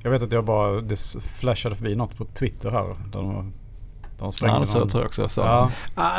[0.03, 0.99] Jag vet att jag bara, det
[1.39, 2.83] flashade förbi något på Twitter här.
[2.83, 3.33] Där de,
[4.17, 5.41] där de sprängde Ja, det så någon- tror jag också.
[5.41, 5.71] Ja,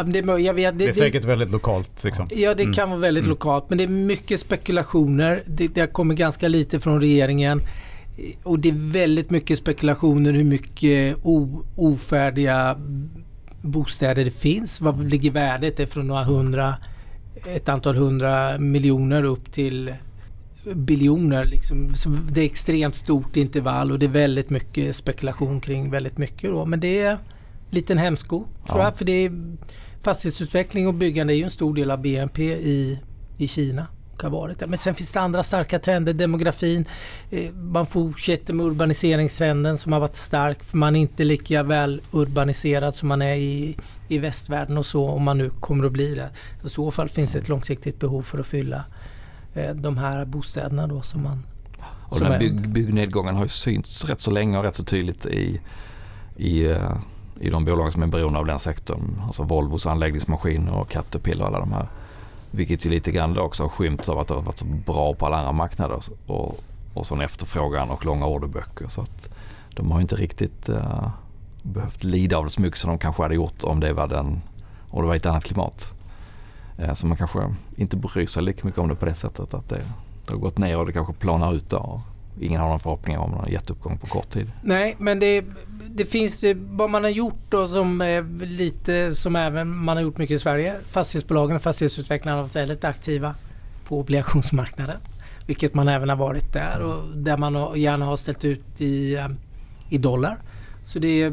[0.07, 2.29] det, vet, det är säkert väldigt lokalt liksom.
[2.31, 2.75] Ja det Mm.
[2.75, 3.31] kan vara väldigt Mm.
[3.31, 5.43] lokalt men det är mycket spekulationer.
[5.47, 7.61] Det, det kommer ganska lite från regeringen.
[8.43, 11.17] Och det är väldigt mycket spekulationer hur mycket
[11.77, 12.77] ofärdiga
[13.63, 14.81] bostäder det finns.
[14.81, 15.77] Vad ligger värdet?
[15.77, 16.75] Det är från några hundra,
[17.57, 19.95] ett antal hundra miljoner upp till
[20.75, 21.45] biljoner.
[21.45, 21.95] Liksom.
[21.95, 26.51] Så det är extremt stort intervall och det är väldigt mycket spekulation kring väldigt mycket.
[26.51, 26.65] Då.
[26.65, 27.19] Men det är en
[27.71, 28.85] liten hämsko tror Ja.
[28.85, 28.97] jag.
[28.99, 29.57] För det är,
[30.03, 32.99] fastighetsutveckling och byggande är ju en stor del av BNP i,
[33.39, 33.87] i Kina.
[34.23, 34.67] Har varit det.
[34.67, 36.13] Men sen finns det andra starka trender.
[36.13, 36.85] Demografin.
[37.31, 40.65] Eh, man fortsätter med urbaniseringstrenden som har varit stark.
[40.65, 43.77] För man är inte lika väl urbaniserad som man är i,
[44.09, 45.09] i västvärlden och så.
[45.09, 46.31] Om man nu kommer att bli det.
[46.67, 48.85] I så fall finns det ett långsiktigt behov för att fylla
[49.55, 51.47] eh, de här bostäderna då som man
[52.09, 54.85] Och som den är- bygg, byggnedgången har ju synts rätt så länge och rätt så
[54.85, 55.61] tydligt i,
[56.37, 56.97] i, eh,
[57.41, 59.23] i de bolag som är beroende av den sektorn.
[59.27, 61.87] Alltså Volvos anläggningsmaskiner och Caterpillar och alla de här.
[62.55, 65.15] Vilket ju lite grann då också har skymts av att det har varit så bra
[65.15, 66.61] på alla andra marknader och,
[66.95, 68.89] och sån efterfrågan och långa orderböcker.
[68.89, 69.29] Så att
[69.75, 71.09] de har inte riktigt uh,
[71.63, 74.43] behövt lida av det så mycket som de kanske hade gjort om det var, den,
[74.91, 75.93] om det var ett annat klimat.
[76.81, 79.69] Uh, så man kanske inte bryr sig lika mycket om det på det sättet att
[79.69, 79.83] det,
[80.27, 82.01] det har gått ner och det kanske planar ut där.
[82.41, 84.51] Ingen har någon förhoppning om någon jätteuppgång på kort tid.
[84.63, 85.45] Nej, men det,
[85.95, 90.05] det finns eh, vad man har gjort då som eh, lite som även man har
[90.05, 90.75] gjort mycket i Sverige.
[90.91, 93.35] Fastighetsbolagen och fastighetsutvecklarna har varit väldigt aktiva
[93.85, 94.99] på obligationsmarknaden.
[95.47, 99.29] Vilket man även har varit där och där man gärna har ställt ut i, eh,
[99.89, 100.39] i dollar.
[100.85, 101.33] Så det är,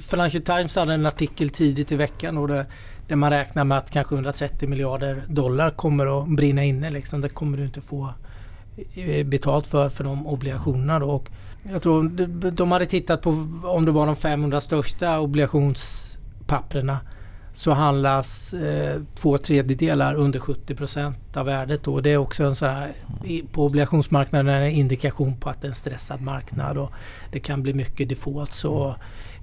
[0.00, 2.66] Financial Times hade en artikel tidigt i veckan och det,
[3.08, 6.90] där man räknar med att kanske 130 miljarder dollar kommer att brinna inne.
[6.90, 7.20] Liksom.
[7.20, 8.12] Det kommer du inte få
[9.24, 10.98] betalt för, för de obligationerna.
[10.98, 11.10] Då.
[11.10, 11.30] Och
[11.62, 12.08] jag tror
[12.50, 13.30] de, hade tittat på
[13.62, 16.98] om det var de 500 största obligationspapperna
[17.52, 21.82] så handlas eh, två tredjedelar under 70 procent av värdet.
[21.82, 22.00] Då.
[22.00, 22.92] Det är också en sån här,
[23.52, 26.92] på obligationsmarknaden en indikation på att det är en stressad marknad och
[27.32, 28.94] det kan bli mycket defaults och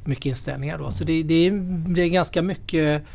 [0.04, 0.78] mycket inställningar.
[0.78, 0.92] Då.
[0.92, 1.52] Så det, det, är,
[1.96, 3.08] det är ganska mycket eh,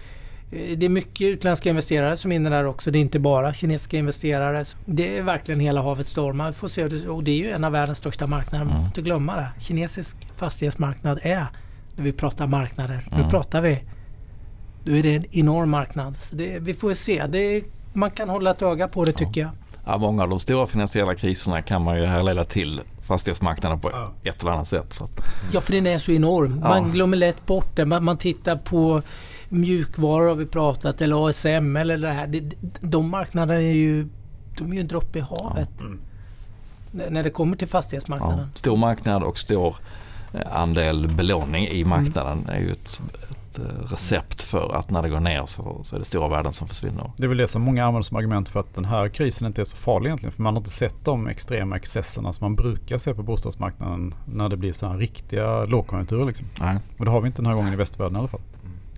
[0.50, 2.90] det är mycket utländska investerare som är inne där också.
[2.90, 4.64] Det är inte bara kinesiska investerare.
[4.86, 6.46] Det är verkligen hela havet stormar.
[6.48, 8.64] Vi får se och det är ju en av världens största marknader.
[8.64, 9.46] Man får inte glömma det.
[9.60, 11.46] Kinesisk fastighetsmarknad är,
[11.96, 13.30] när vi pratar marknader, nu Mm.
[13.30, 13.78] pratar vi,
[14.84, 16.16] då är det en enorm marknad.
[16.20, 17.26] Så det, vi får se.
[17.28, 19.50] Det, man kan hålla ett öga på det tycker jag.
[19.86, 23.90] Ja, många av de stora finansiella kriserna kan man ju härleda till fastighetsmarknaden på
[24.24, 24.92] ett eller annat sätt.
[24.92, 25.08] Så
[25.52, 26.60] Ja, för den är så enorm.
[26.60, 26.88] Man Ja.
[26.92, 27.84] glömmer lätt bort det.
[27.86, 29.02] Man, man tittar på
[29.50, 32.26] mjukvaror har vi pratat eller ASM eller det här.
[32.26, 32.42] Det,
[32.80, 34.06] de marknaderna är ju,
[34.58, 35.80] de är ju en droppe i havet.
[35.80, 36.00] Mm.
[36.94, 38.48] N- När det kommer till ja, fastighetsmarknaden.
[38.54, 39.76] stor marknad och stor
[40.34, 45.08] eh, andel belåning i marknaden är ju ett, ett eh, recept för att när det
[45.08, 47.10] går ner så, så är det stora värden som försvinner.
[47.16, 49.60] Det är väl det som många använder som argument för att den här krisen inte
[49.60, 50.32] är så farlig egentligen.
[50.32, 54.48] För man har inte sett de extrema excesserna som man brukar se på bostadsmarknaden när
[54.48, 56.26] det blir sådana här riktiga lågkonjunkturer.
[56.26, 56.46] Liksom.
[56.60, 56.78] Nej.
[56.98, 58.40] Och det har vi inte den här gången i västvärlden i alla fall.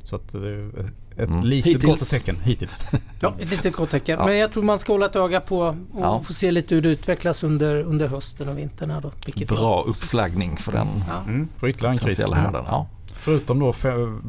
[0.05, 1.41] Så att det är ett Mm.
[1.45, 1.85] litet Hittills.
[2.01, 2.85] gott tecken hittills.
[3.21, 4.19] Ja, ett litet gott tecken.
[4.19, 4.27] Ja.
[4.27, 5.59] Men jag tror man ska hålla ett öga på
[5.93, 6.23] och Ja.
[6.27, 8.91] få se lite hur det utvecklas under, under hösten och vintern.
[8.91, 9.13] Här då,
[9.47, 11.21] Bra uppflaggning för den Ja.
[11.27, 11.49] Mm.
[11.57, 12.25] För ytterligare en kris.
[12.31, 12.87] Ja.
[13.07, 13.75] Förutom då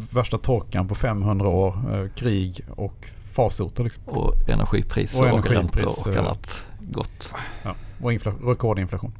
[0.09, 3.83] värsta torkan på 500 år, eh, krig och farsoter.
[3.83, 4.03] Liksom.
[4.05, 6.19] Och energipriser Och och, energipris, räntor och eh.
[6.23, 7.31] annat gott.
[7.63, 7.75] Ja.
[8.01, 9.11] Och infla- rekordinflation.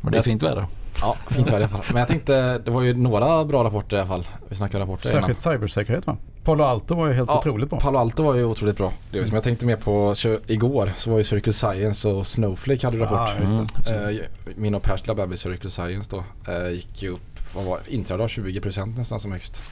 [0.00, 0.66] Men det är fint väder.
[1.00, 1.84] Ja, fint väder i alla fall.
[1.88, 4.28] Men jag tänkte, det var ju några bra rapporter i alla fall.
[4.48, 6.16] Vi snackade rapporter Särskilt cybersäkerhet va?
[6.44, 7.80] Palo Alto var ju helt Ja, otroligt bra.
[7.80, 8.92] Palo Alto var ju otroligt bra.
[9.10, 10.14] Det som jag tänkte mer på
[10.46, 13.18] igår så var ju Circle Science och Snowflake hade rapport.
[13.18, 13.92] Ah.
[13.92, 14.18] Mm.
[14.18, 14.22] Eh,
[14.56, 18.14] min och Pers labb i Circle Science då eh, gick ju upp, vad var det,
[18.14, 19.62] av 20% nästan som högst.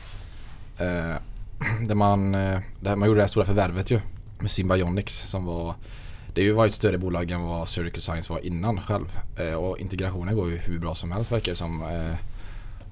[0.78, 0.86] Eh,
[1.86, 2.32] där man,
[2.80, 4.00] där man gjorde det här stora förvärvet ju
[4.38, 5.74] med Symbionics som var
[6.44, 9.18] det var ju ett större bolag än vad Circle Science var innan själv.
[9.38, 11.82] Eh, och integrationen går ju hur bra som helst verkar det som.
[11.82, 12.16] Eh,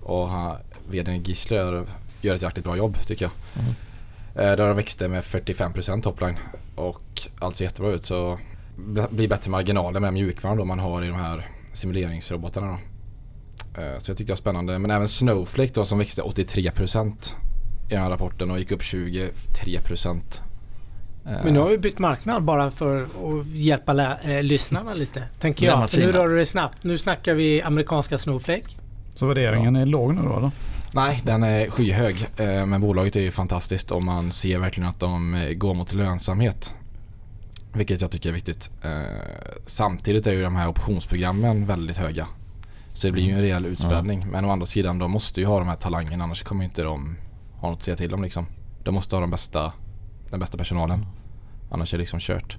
[0.02, 0.56] och han,
[0.90, 1.86] vdn Gisler
[2.20, 3.32] gör ett jäkligt bra jobb tycker jag.
[3.62, 3.74] Mm.
[4.34, 6.36] Eh, där de växte med 45% topline
[6.74, 8.38] och allt ser jättebra ut så
[8.78, 12.78] bl- blir bättre marginaler med mjukvaran då man har i de här simuleringsrobotarna då.
[13.82, 14.78] Eh, så jag tyckte det var spännande.
[14.78, 17.34] Men även Snowflake då som växte 83%
[17.88, 20.42] i den här rapporten och gick upp 23%.
[21.26, 25.22] Eh, Men nu har vi bytt marknad bara för att hjälpa lä- eh, lyssnarna lite.
[25.40, 25.90] Tänker jag.
[25.90, 26.84] För nu rör det dig snabbt.
[26.84, 28.62] Nu snackar vi amerikanska Snowflake.
[29.14, 30.50] Så värderingen är låg nu då eller?
[30.94, 32.26] Nej, den är skyhög.
[32.36, 36.74] Eh, Men bolaget är ju fantastiskt och man ser verkligen att de går mot lönsamhet.
[37.72, 38.70] Vilket jag tycker är viktigt.
[39.66, 42.26] Samtidigt är ju de här optionsprogrammen väldigt höga.
[42.92, 44.26] Så det blir ju en rejäl utspädning.
[44.30, 47.16] Men å andra sidan, de måste ju ha de här talangerna annars kommer inte de
[47.60, 48.46] ha något att säga till om liksom.
[48.84, 49.72] De måste ha de bästa,
[50.30, 51.06] den bästa personalen.
[51.70, 52.58] Annars är det liksom kört.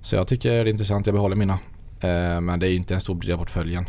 [0.00, 1.58] Så jag tycker det är intressant, jag behåller mina.
[2.00, 3.84] Eh, Men det är inte en stor del av portföljen.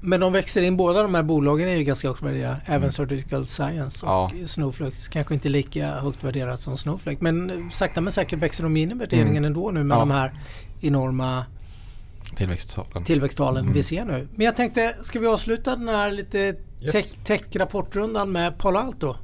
[0.00, 2.60] Men de växer in, båda de här bolagen är ju ganska högt värderade.
[2.66, 4.30] Även Surgical Science och Ja.
[4.46, 4.96] Snowflake.
[5.10, 7.18] Kanske inte lika högt värderat som Snowflake.
[7.20, 9.44] Men sakta men säkert växer de in i värderingen Mm.
[9.44, 9.98] ändå nu med Ja.
[10.00, 10.32] de här
[10.80, 11.44] enorma
[12.36, 13.04] Tillväxttalen.
[13.04, 13.74] tillväxttalen Mm.
[13.74, 14.28] vi ser nu.
[14.34, 16.94] Men jag tänkte, ska vi avsluta den här lite Yes.
[16.94, 19.16] tech- tech-rapportrundan med Palo Alto?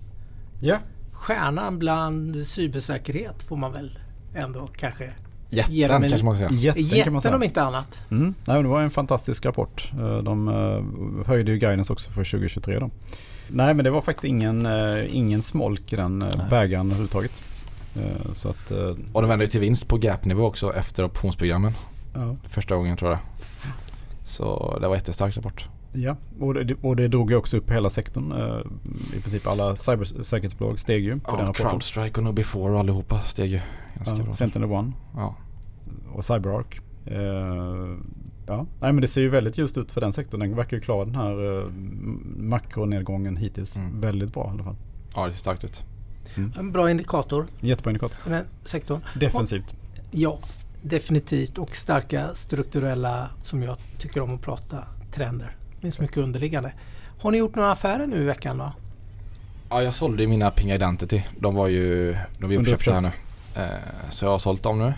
[0.61, 0.77] Ja.
[1.12, 3.99] Stjärnan bland cybersäkerhet får man väl
[4.35, 5.11] ändå kanske
[5.51, 6.61] Jätten dem en- kanske man ska säga.
[6.61, 7.35] Jätten kan man Jätten säga.
[7.37, 7.99] om inte annat.
[8.11, 8.23] Mm.
[8.44, 9.90] Nej, men det var en fantastisk rapport.
[9.99, 12.90] Eh, De eh, höjde ju guidance också för 2023 då.
[13.49, 16.33] Nej men det var faktiskt ingen, eh, ingen smolk i den Nej.
[16.51, 17.42] bägaren överhuvudtaget.
[18.33, 18.70] Så att,
[19.12, 21.73] Och de vände ju till vinst på gap-nivå också efter optionsprogrammen.
[22.14, 22.37] ja.
[22.49, 23.20] Första gången tror jag.
[24.25, 25.68] Så det var jättestark rapport.
[25.96, 28.33] Ja, och det, och det drog ju också upp hela sektorn.
[28.33, 28.59] Eh,
[29.18, 31.70] I princip alla cybersäkerhetsbolag steg ju på den Ja, rapporten.
[31.70, 33.61] Crowdstrike och Nobifore och allihopa steg ju
[33.96, 34.35] ganska Ja, bra.
[34.35, 35.35] Sentinel One Ja.
[36.14, 36.80] och CyberArk.
[37.07, 37.16] Eh,
[38.46, 40.40] ja, nej men det ser ju väldigt ljust ut för den sektorn.
[40.40, 41.68] Den verkar ju klara den här eh,
[42.37, 43.76] makronedgången hittills.
[43.76, 44.00] Mm.
[44.00, 44.76] Väldigt bra i alla fall.
[45.16, 45.85] ja, det ser starkt ut.
[46.59, 48.16] En bra indikator Jättebra indikator.
[48.16, 49.00] för den sektorn.
[49.20, 49.76] Defensivt.
[50.11, 50.38] Ja,
[50.83, 51.59] definitivt.
[51.59, 54.78] Och starka strukturella, som jag tycker om att prata,
[55.12, 55.57] trender.
[55.85, 56.73] Det finns mycket underliggande.
[57.20, 58.73] Har ni gjort några affärer nu i veckan då?
[59.70, 61.23] Ja, jag sålde ju mina Ping Identity.
[61.38, 63.11] De var ju de har uppköpta här nu.
[63.57, 64.94] Eh, så jag har sålt dem nu.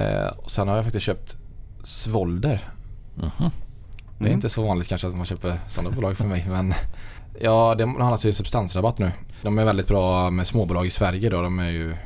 [0.00, 1.36] Eh, och sen har jag faktiskt köpt
[1.82, 2.68] Svolder.
[3.14, 3.30] Mhm.
[4.18, 4.32] Det är Mm.
[4.32, 6.46] inte så vanligt kanske att man köper sådana bolag för mig.
[6.48, 6.74] Men
[7.40, 9.12] ja, det handlar ju substansrabatt nu.
[9.42, 11.42] De är väldigt bra med småbolag i Sverige då.
[11.42, 11.96] De är ju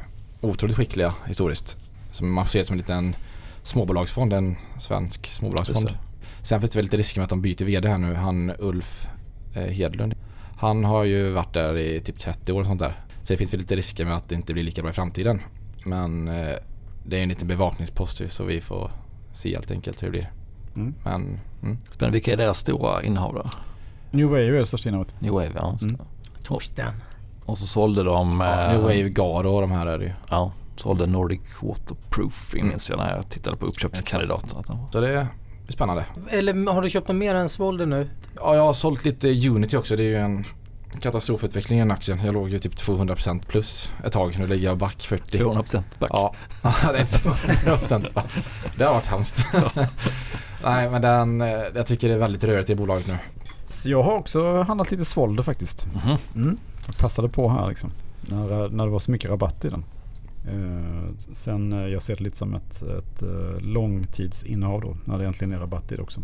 [0.40, 1.77] otroligt skickliga historiskt.
[2.12, 3.16] Så man får se det som en liten
[3.62, 5.95] småbolagsfond, en svensk småbolagsfond.
[6.42, 8.14] Sen finns det väl lite risker med att de byter VD här nu.
[8.14, 9.09] Han Ulf
[9.55, 10.14] eh, Hedlund.
[10.57, 12.94] Han har ju varit där i typ 30 år och sånt där.
[13.22, 15.40] Så det finns väl lite risker med att det inte blir lika bra i framtiden.
[15.85, 16.55] Men eh,
[17.07, 18.90] det är en liten bevakningspost så vi får
[19.33, 20.31] se helt enkelt hur det blir.
[20.76, 20.94] Mm.
[21.05, 21.79] Men mm.
[21.90, 22.14] Spännande.
[22.16, 23.50] Vilka är deras stora innehav då?
[24.11, 25.20] New Wave är det största innehavet.
[25.20, 25.79] New Wave, ja.
[25.83, 25.96] Mm.
[26.44, 26.92] Torsten.
[27.44, 28.40] Och så sålde de...
[28.40, 30.12] ja, eh, New Wave, Garo och de här är det ju.
[30.31, 34.59] Ja, sålde Nordic Waterproof minns jag när jag tittade på uppköpskandidater.
[34.59, 35.26] Att de var- Så det
[35.71, 36.05] är spännande.
[36.31, 38.09] Eller har du köpt något mer än Svolder nu?
[38.37, 39.97] Ja, jag har sålt lite Unity också.
[39.97, 40.45] Det är ju en
[41.01, 42.21] katastrofutveckling i den aktien.
[42.25, 44.37] Jag låg ju typ 200% plus ett tag.
[44.39, 45.39] Nu ligger jag back 40.
[45.39, 46.11] 200% back.
[46.63, 48.23] Ja, det är inte 200%.
[48.77, 49.47] Det har varit hemskt.
[50.65, 53.19] Nej, men den, eh, jag tycker det är väldigt rörigt i bolaget nu.
[53.85, 55.87] Jag har också handlat lite Svolder faktiskt.
[55.95, 56.17] Mhm.
[56.35, 56.57] Mm.
[56.87, 57.93] Jag passade på här liksom.
[58.21, 59.85] När, när det var så mycket rabatt i den.
[60.51, 64.97] Eh, sen eh, jag ser det lite som ett, ett eh, långtidsinnehav då.
[65.05, 66.21] När det egentligen är rabatt i det också.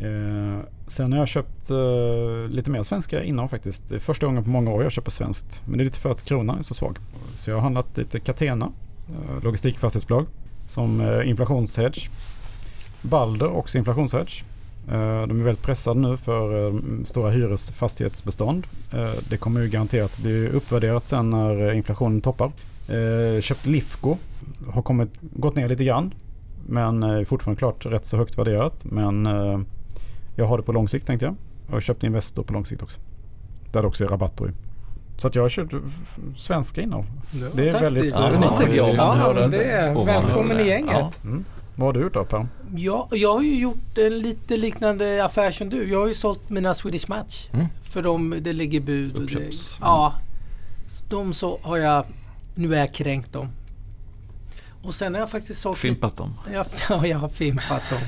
[0.00, 3.88] Eh, sen har jag köpt eh, lite mer svenska innehav faktiskt.
[3.88, 5.62] Det är första gången på många år jag köper svenskt.
[5.66, 6.98] Men det är lite för att kronan är så svag.
[7.34, 8.72] Så jag har handlat lite Catena.
[9.08, 10.26] Eh, logistikfastighetsbolag.
[10.66, 12.08] Som eh, inflationshedge.
[13.02, 14.44] Balder också inflationshedge.
[14.88, 16.74] Eh, De är väldigt pressade nu för eh,
[17.04, 18.66] stora hyresfastighetsbestånd.
[18.92, 22.52] Eh, Det kommer ju garanterat bli uppvärderat sen när inflationen toppar.
[23.40, 24.16] Köpt Lifco.
[24.72, 26.14] Har kommit, gått ner lite grann.
[26.66, 28.84] Men är fortfarande klart rätt så högt värderat.
[28.84, 29.26] Men
[30.36, 31.34] jag har det på lång sikt tänkte jag.
[31.66, 33.00] Jag har köpt Investor på lång sikt också.
[33.72, 34.50] Där det också är rabatter i.
[35.18, 35.48] Så att jag har
[35.86, 37.04] f- svenska innehav.
[37.54, 38.16] Det är väldigt, unikt.
[38.96, 39.64] Ja, det.
[39.64, 40.90] är välkommen i gänget.
[40.98, 41.12] Ja.
[41.24, 41.44] Mm.
[41.78, 42.48] Vad har du gjort då Per?
[42.76, 45.90] Ja, jag har ju gjort en lite liknande affär som du.
[45.90, 47.48] Jag har ju sålt mina Swedish Match.
[47.52, 47.66] Mm.
[47.82, 49.14] För dem, det ligger bud.
[49.14, 49.78] Och det, Uppköps.
[49.80, 50.14] ja.
[50.88, 52.04] Så De så har jag,
[52.54, 53.48] nu är jag kränkt dem.
[54.82, 56.34] Och sen har jag faktiskt sålt Fimpat dem.
[56.52, 58.00] Ja, ja, jag har fimpat dem.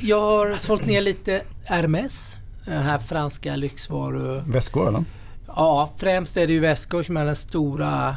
[0.00, 2.36] Jag har sålt ner lite Hermes.
[2.64, 4.42] Den här franska lyxvaru...
[4.46, 5.04] Väskor eller?
[5.46, 8.16] Ja, främst är det ju väskor som är den stora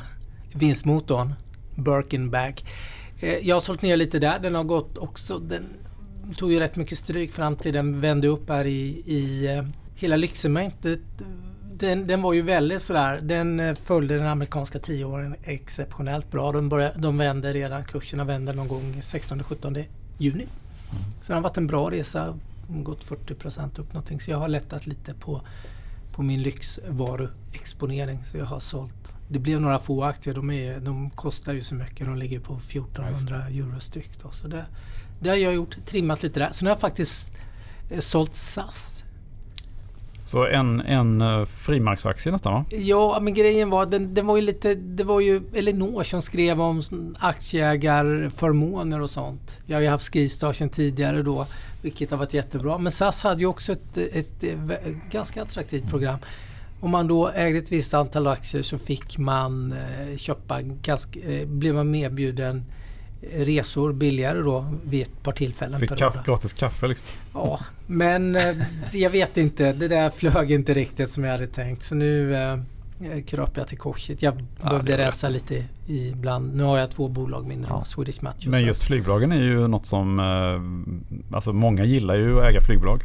[0.53, 1.33] vinstmotorn.
[1.75, 2.63] Birkin bag.
[3.19, 4.39] Eh, Jag har sålt ner lite där.
[4.39, 5.39] Den har gått också...
[5.39, 5.63] Den
[6.37, 9.65] tog ju rätt mycket stryk fram till den vände upp här i, i eh,
[9.95, 10.99] hela lyxsegmentet.
[11.73, 16.51] den, den var ju väldigt sådär, den eh, följde den amerikanska tioåringen exceptionellt bra.
[16.51, 19.83] De, började, de vände redan, kurserna vände någon gång 16-17
[20.17, 20.47] juni.
[21.21, 24.19] Så det har varit en bra resa, gått 40% upp någonting.
[24.19, 25.41] Så jag har lättat lite på,
[26.11, 28.23] på min lyxvaruexponering.
[28.25, 28.93] Så jag har sålt.
[29.31, 32.07] Det blev några få aktier, de, är, de kostar ju så mycket.
[32.07, 34.09] De ligger på 1400 euro styck.
[34.23, 34.31] Då.
[34.31, 34.65] Så det,
[35.19, 36.49] det har jag gjort, trimmat lite där.
[36.51, 37.31] Sen har jag faktiskt
[37.89, 39.03] eh, sålt SAS.
[40.25, 42.65] Så en, en uh, frimarksaktie nästan va?
[42.69, 44.75] Ja, men grejen var den, den var ju lite...
[44.75, 46.83] Det var ju Elinor som skrev om
[47.19, 49.57] aktieägarförmåner och sånt.
[49.65, 51.45] Jag har ju haft Skistar sedan tidigare då,
[51.81, 52.77] vilket har varit jättebra.
[52.77, 56.19] Men SAS hade ju också ett, ett, ett ganska attraktivt program.
[56.79, 61.47] Om man då ägde ett visst antal aktier så fick man eh, köpa, ganska, eh,
[61.47, 62.65] blev man medbjuden
[63.21, 65.79] resor billigare då vid ett par tillfällen.
[65.79, 67.07] Fick kaffe, gratis kaffe liksom?
[67.33, 68.55] Ja, men eh,
[68.91, 69.73] jag vet inte.
[69.73, 71.83] Det där flög inte riktigt som jag hade tänkt.
[71.83, 72.57] Så nu eh,
[73.25, 74.21] kröp jag till korset.
[74.21, 76.55] Jag ja, behövde rensa lite ibland.
[76.55, 77.83] Nu har jag två bolag mindre, ja.
[77.85, 78.45] Swedish Match.
[78.47, 83.03] Men just flygbolagen är ju något som, eh, alltså många gillar ju att äga flygbolag.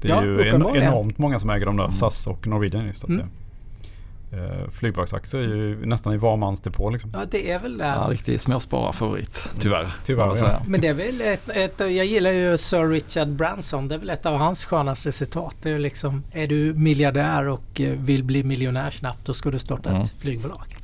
[0.00, 1.92] Det är ja, ju en, enormt många som äger dem där, mm.
[1.92, 3.28] SAS och Norwegian just att mm.
[4.32, 6.90] Eh, Flygbolagsaktier är ju nästan i var mans depå.
[6.90, 7.10] Liksom.
[7.14, 7.84] Ja det är väl det.
[7.84, 9.92] Ja, riktig småspararfavorit tyvärr.
[10.04, 10.60] tyvärr ja.
[10.66, 13.88] Men det är väl ett, ett, jag gillar ju Sir Richard Branson.
[13.88, 15.56] Det är väl ett av hans skönaste citat.
[15.62, 19.58] Det är liksom, är du miljardär och eh, vill bli miljonär snabbt då ska du
[19.58, 20.02] starta mm.
[20.02, 20.76] ett flygbolag.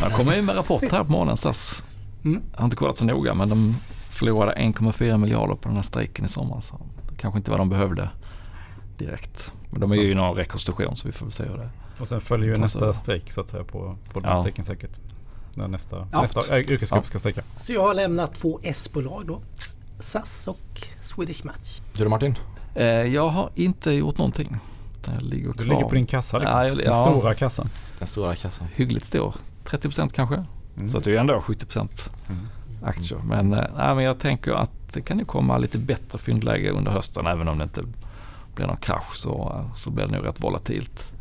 [0.00, 1.82] Han kommer ju med rapport här på morgonen SAS.
[2.24, 2.42] Mm.
[2.52, 3.76] Jag har inte kollat så noga men de
[4.10, 6.72] förlorade 1,4 miljarder på den här strejken i somras.
[6.91, 6.91] Det
[7.22, 8.10] kanske inte vad de behövde
[8.98, 9.52] direkt.
[9.70, 11.70] Men de är ju i någon rekonstruktion så vi får väl se hur det.
[11.98, 14.38] Och sen följer ju nästa strejk så att säga på, på den ja.
[14.38, 15.00] strejken säkert.
[15.54, 16.22] När nästa, ja.
[16.22, 17.08] nästa yrkesgrupp ja.
[17.08, 17.42] ska strejka.
[17.56, 19.42] Så jag har lämnat två S-bolag då.
[19.98, 21.80] SAS och Swedish Match.
[21.92, 22.38] Du Martin?
[22.74, 24.56] Eh, jag har inte gjort någonting.
[25.06, 26.58] Jag ligger du ligger på din kassa liksom?
[26.58, 27.68] Ja, jag, den stora kassan?
[27.98, 28.68] Den stora kassan.
[28.74, 29.34] Hyggligt stor.
[29.64, 30.44] 30% kanske.
[30.76, 30.90] Mm.
[30.90, 31.78] Så att det är ändå 70%
[32.28, 32.46] mm
[32.84, 33.18] aktier.
[33.18, 37.26] Men, äh, men jag tänker att det kan ju komma lite bättre fyndläge under hösten
[37.26, 37.82] även om det inte
[38.54, 41.12] blir någon krasch så, eh, så blir det nog rätt volatilt.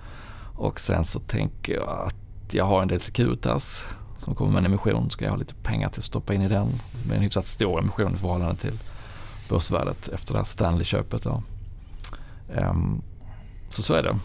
[0.55, 3.86] Och sen så tänker jag att jag har en del Securitas
[4.20, 5.12] som kommer med en emission.
[5.12, 6.68] Ska jag ha lite pengar till att stoppa in i den.
[7.07, 8.74] Med en hyfsat stor emission i förhållande till
[9.49, 11.26] börsvärdet efter det här Stanley-köpet.
[12.55, 13.01] Um,
[13.70, 14.20] så så är det.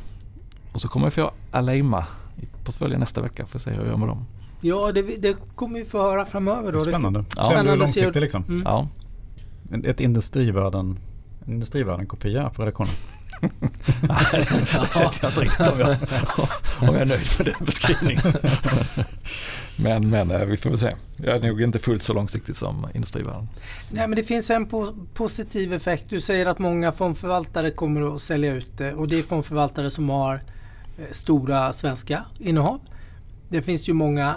[0.72, 2.06] Och så kommer jag få Aleima
[2.36, 3.46] i portföljen nästa vecka.
[3.46, 4.26] Får se hur jag gör med dem.
[4.66, 6.72] Ja, det, det kommer vi få höra framöver.
[6.72, 6.80] Då.
[6.80, 7.24] Spännande.
[7.36, 7.44] Ja.
[7.44, 8.44] Spännande långsiktigt liksom.
[8.48, 8.62] Mm.
[8.64, 8.88] Ja.
[9.84, 10.98] Ett industrivärden,
[11.46, 12.94] industrivärden-kopia på redaktionen.
[14.94, 15.96] jag vet inte riktigt om jag,
[16.80, 18.22] om jag är nöjd med den beskrivningen.
[19.76, 20.92] men, men eh, vi får väl se.
[21.16, 23.48] Jag är nog inte fullt så långsiktig som industrivärlden.
[23.90, 26.04] Nej men det finns en po positiv effekt.
[26.08, 30.08] Du säger att många fondförvaltare kommer att sälja ut det och det är fondförvaltare som
[30.10, 32.80] har eh, stora svenska innehav.
[33.48, 34.36] Det finns ju många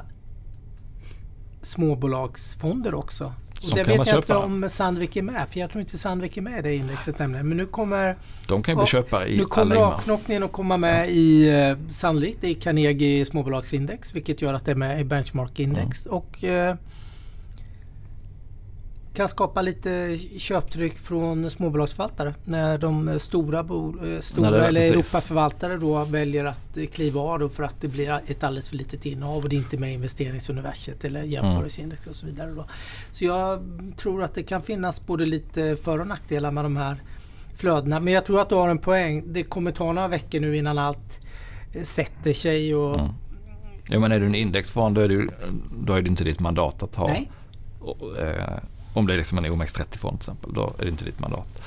[1.62, 3.34] småbolagsfonder också
[3.64, 5.47] och det vet jag inte om Sandvik är med.
[5.51, 7.49] För jag tror inte Sandvik är med i det indexet nämligen.
[7.49, 8.16] Men nu kommer...
[8.47, 11.12] De kan bli köpa i Nu kommer avknoppningen att komma med ja.
[11.12, 14.16] i uh, sannolikt i Carnegie småbolagsindex.
[14.16, 16.05] Vilket gör att det är med i benchmarkindex.
[16.05, 16.18] Mm.
[16.18, 16.76] Och uh,
[19.20, 25.78] kan skapa lite köptryck från småbolagsförvaltare när de stora, bo, eh, stora Nej, eller Europaförvaltare
[25.78, 29.49] då väljer att kliva av för att det blir ett alldeles för litet innehav och
[29.49, 32.51] det är inte med i investeringsuniverset eller jämförelseindex och så vidare.
[32.51, 32.65] Då.
[33.11, 33.63] Så jag
[33.97, 36.97] tror att det kan finnas både lite för och nackdelar med de här
[37.55, 37.99] flödena.
[37.99, 39.24] Men jag tror att du har en poäng.
[39.34, 41.20] Det kommer ta några veckor nu innan allt
[41.74, 42.76] eh, sätter sig.
[42.76, 43.11] Och mm.
[43.89, 45.30] Ja, men är du en indexfond då är, du,
[45.86, 47.32] då är det inte ditt mandat att ha Nej.
[47.80, 48.59] Och, eh,
[48.94, 51.62] om det är liksom en OMX30-fond till exempel, då är det inte ditt mandat.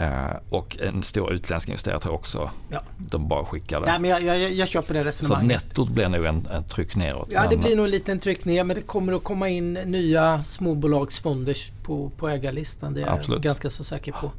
[0.00, 2.82] Uh, och en stor utländsk investerare tror jag också ja.
[2.96, 3.86] de bara skickar det.
[3.86, 5.60] Ja, men jag, jag, jag köper det resonemanget.
[5.60, 7.28] Så nettot blir nog en, en tryck neråt.
[7.30, 10.44] Ja det blir nog en liten tryck ner men det kommer att komma in nya
[10.44, 12.94] småbolagsfonder på, på ägarlistan.
[12.94, 13.28] Det är Absolut.
[13.28, 14.32] jag ganska så säker på.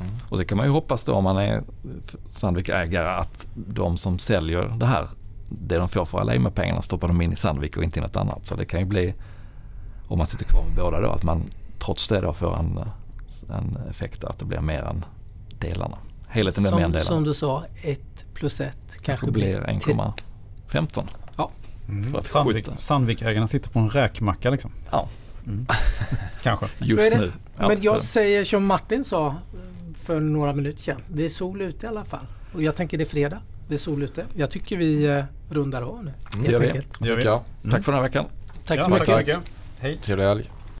[0.00, 0.12] Mm.
[0.28, 1.62] Och det kan man ju hoppas då om man är
[2.30, 5.08] Sandvik-ägare att de som säljer det här,
[5.48, 8.02] det de får för alla med pengarna stoppar de in i Sandvik och inte i
[8.02, 8.46] något annat.
[8.46, 9.14] Så det kan ju bli,
[10.06, 11.42] om man sitter kvar med båda då, att man
[11.84, 12.80] trots det då får en,
[13.50, 15.04] en effekt att det blir mer än
[15.58, 15.98] delarna.
[16.28, 17.08] Helheten blir mer än delarna.
[17.08, 18.00] Som du sa, 1
[18.34, 21.08] plus 1 kanske, kanske blir 1,15.
[21.36, 21.50] Ja.
[21.88, 22.24] Mm.
[22.24, 24.70] Sandvik, Sandvik-ägarna sitter på en räkmacka liksom.
[24.90, 25.08] Ja.
[25.46, 25.66] Mm.
[26.42, 26.66] kanske.
[26.78, 27.32] Just nu.
[27.58, 29.34] Ja, Men jag säger som Martin sa
[29.94, 31.00] för några minuter sedan.
[31.08, 32.26] Det är sol ute i alla fall.
[32.54, 33.38] Och jag tänker det är fredag.
[33.68, 34.24] Det är sol ute.
[34.34, 36.12] Jag tycker vi eh, rundar av nu.
[36.34, 37.00] Mm, helt enkelt.
[37.00, 37.70] Gör vi.
[37.70, 38.24] Tack för den här veckan.
[38.66, 39.38] Tack ja, så mycket.
[39.80, 39.96] Hej.
[39.96, 40.50] Trevlig helg.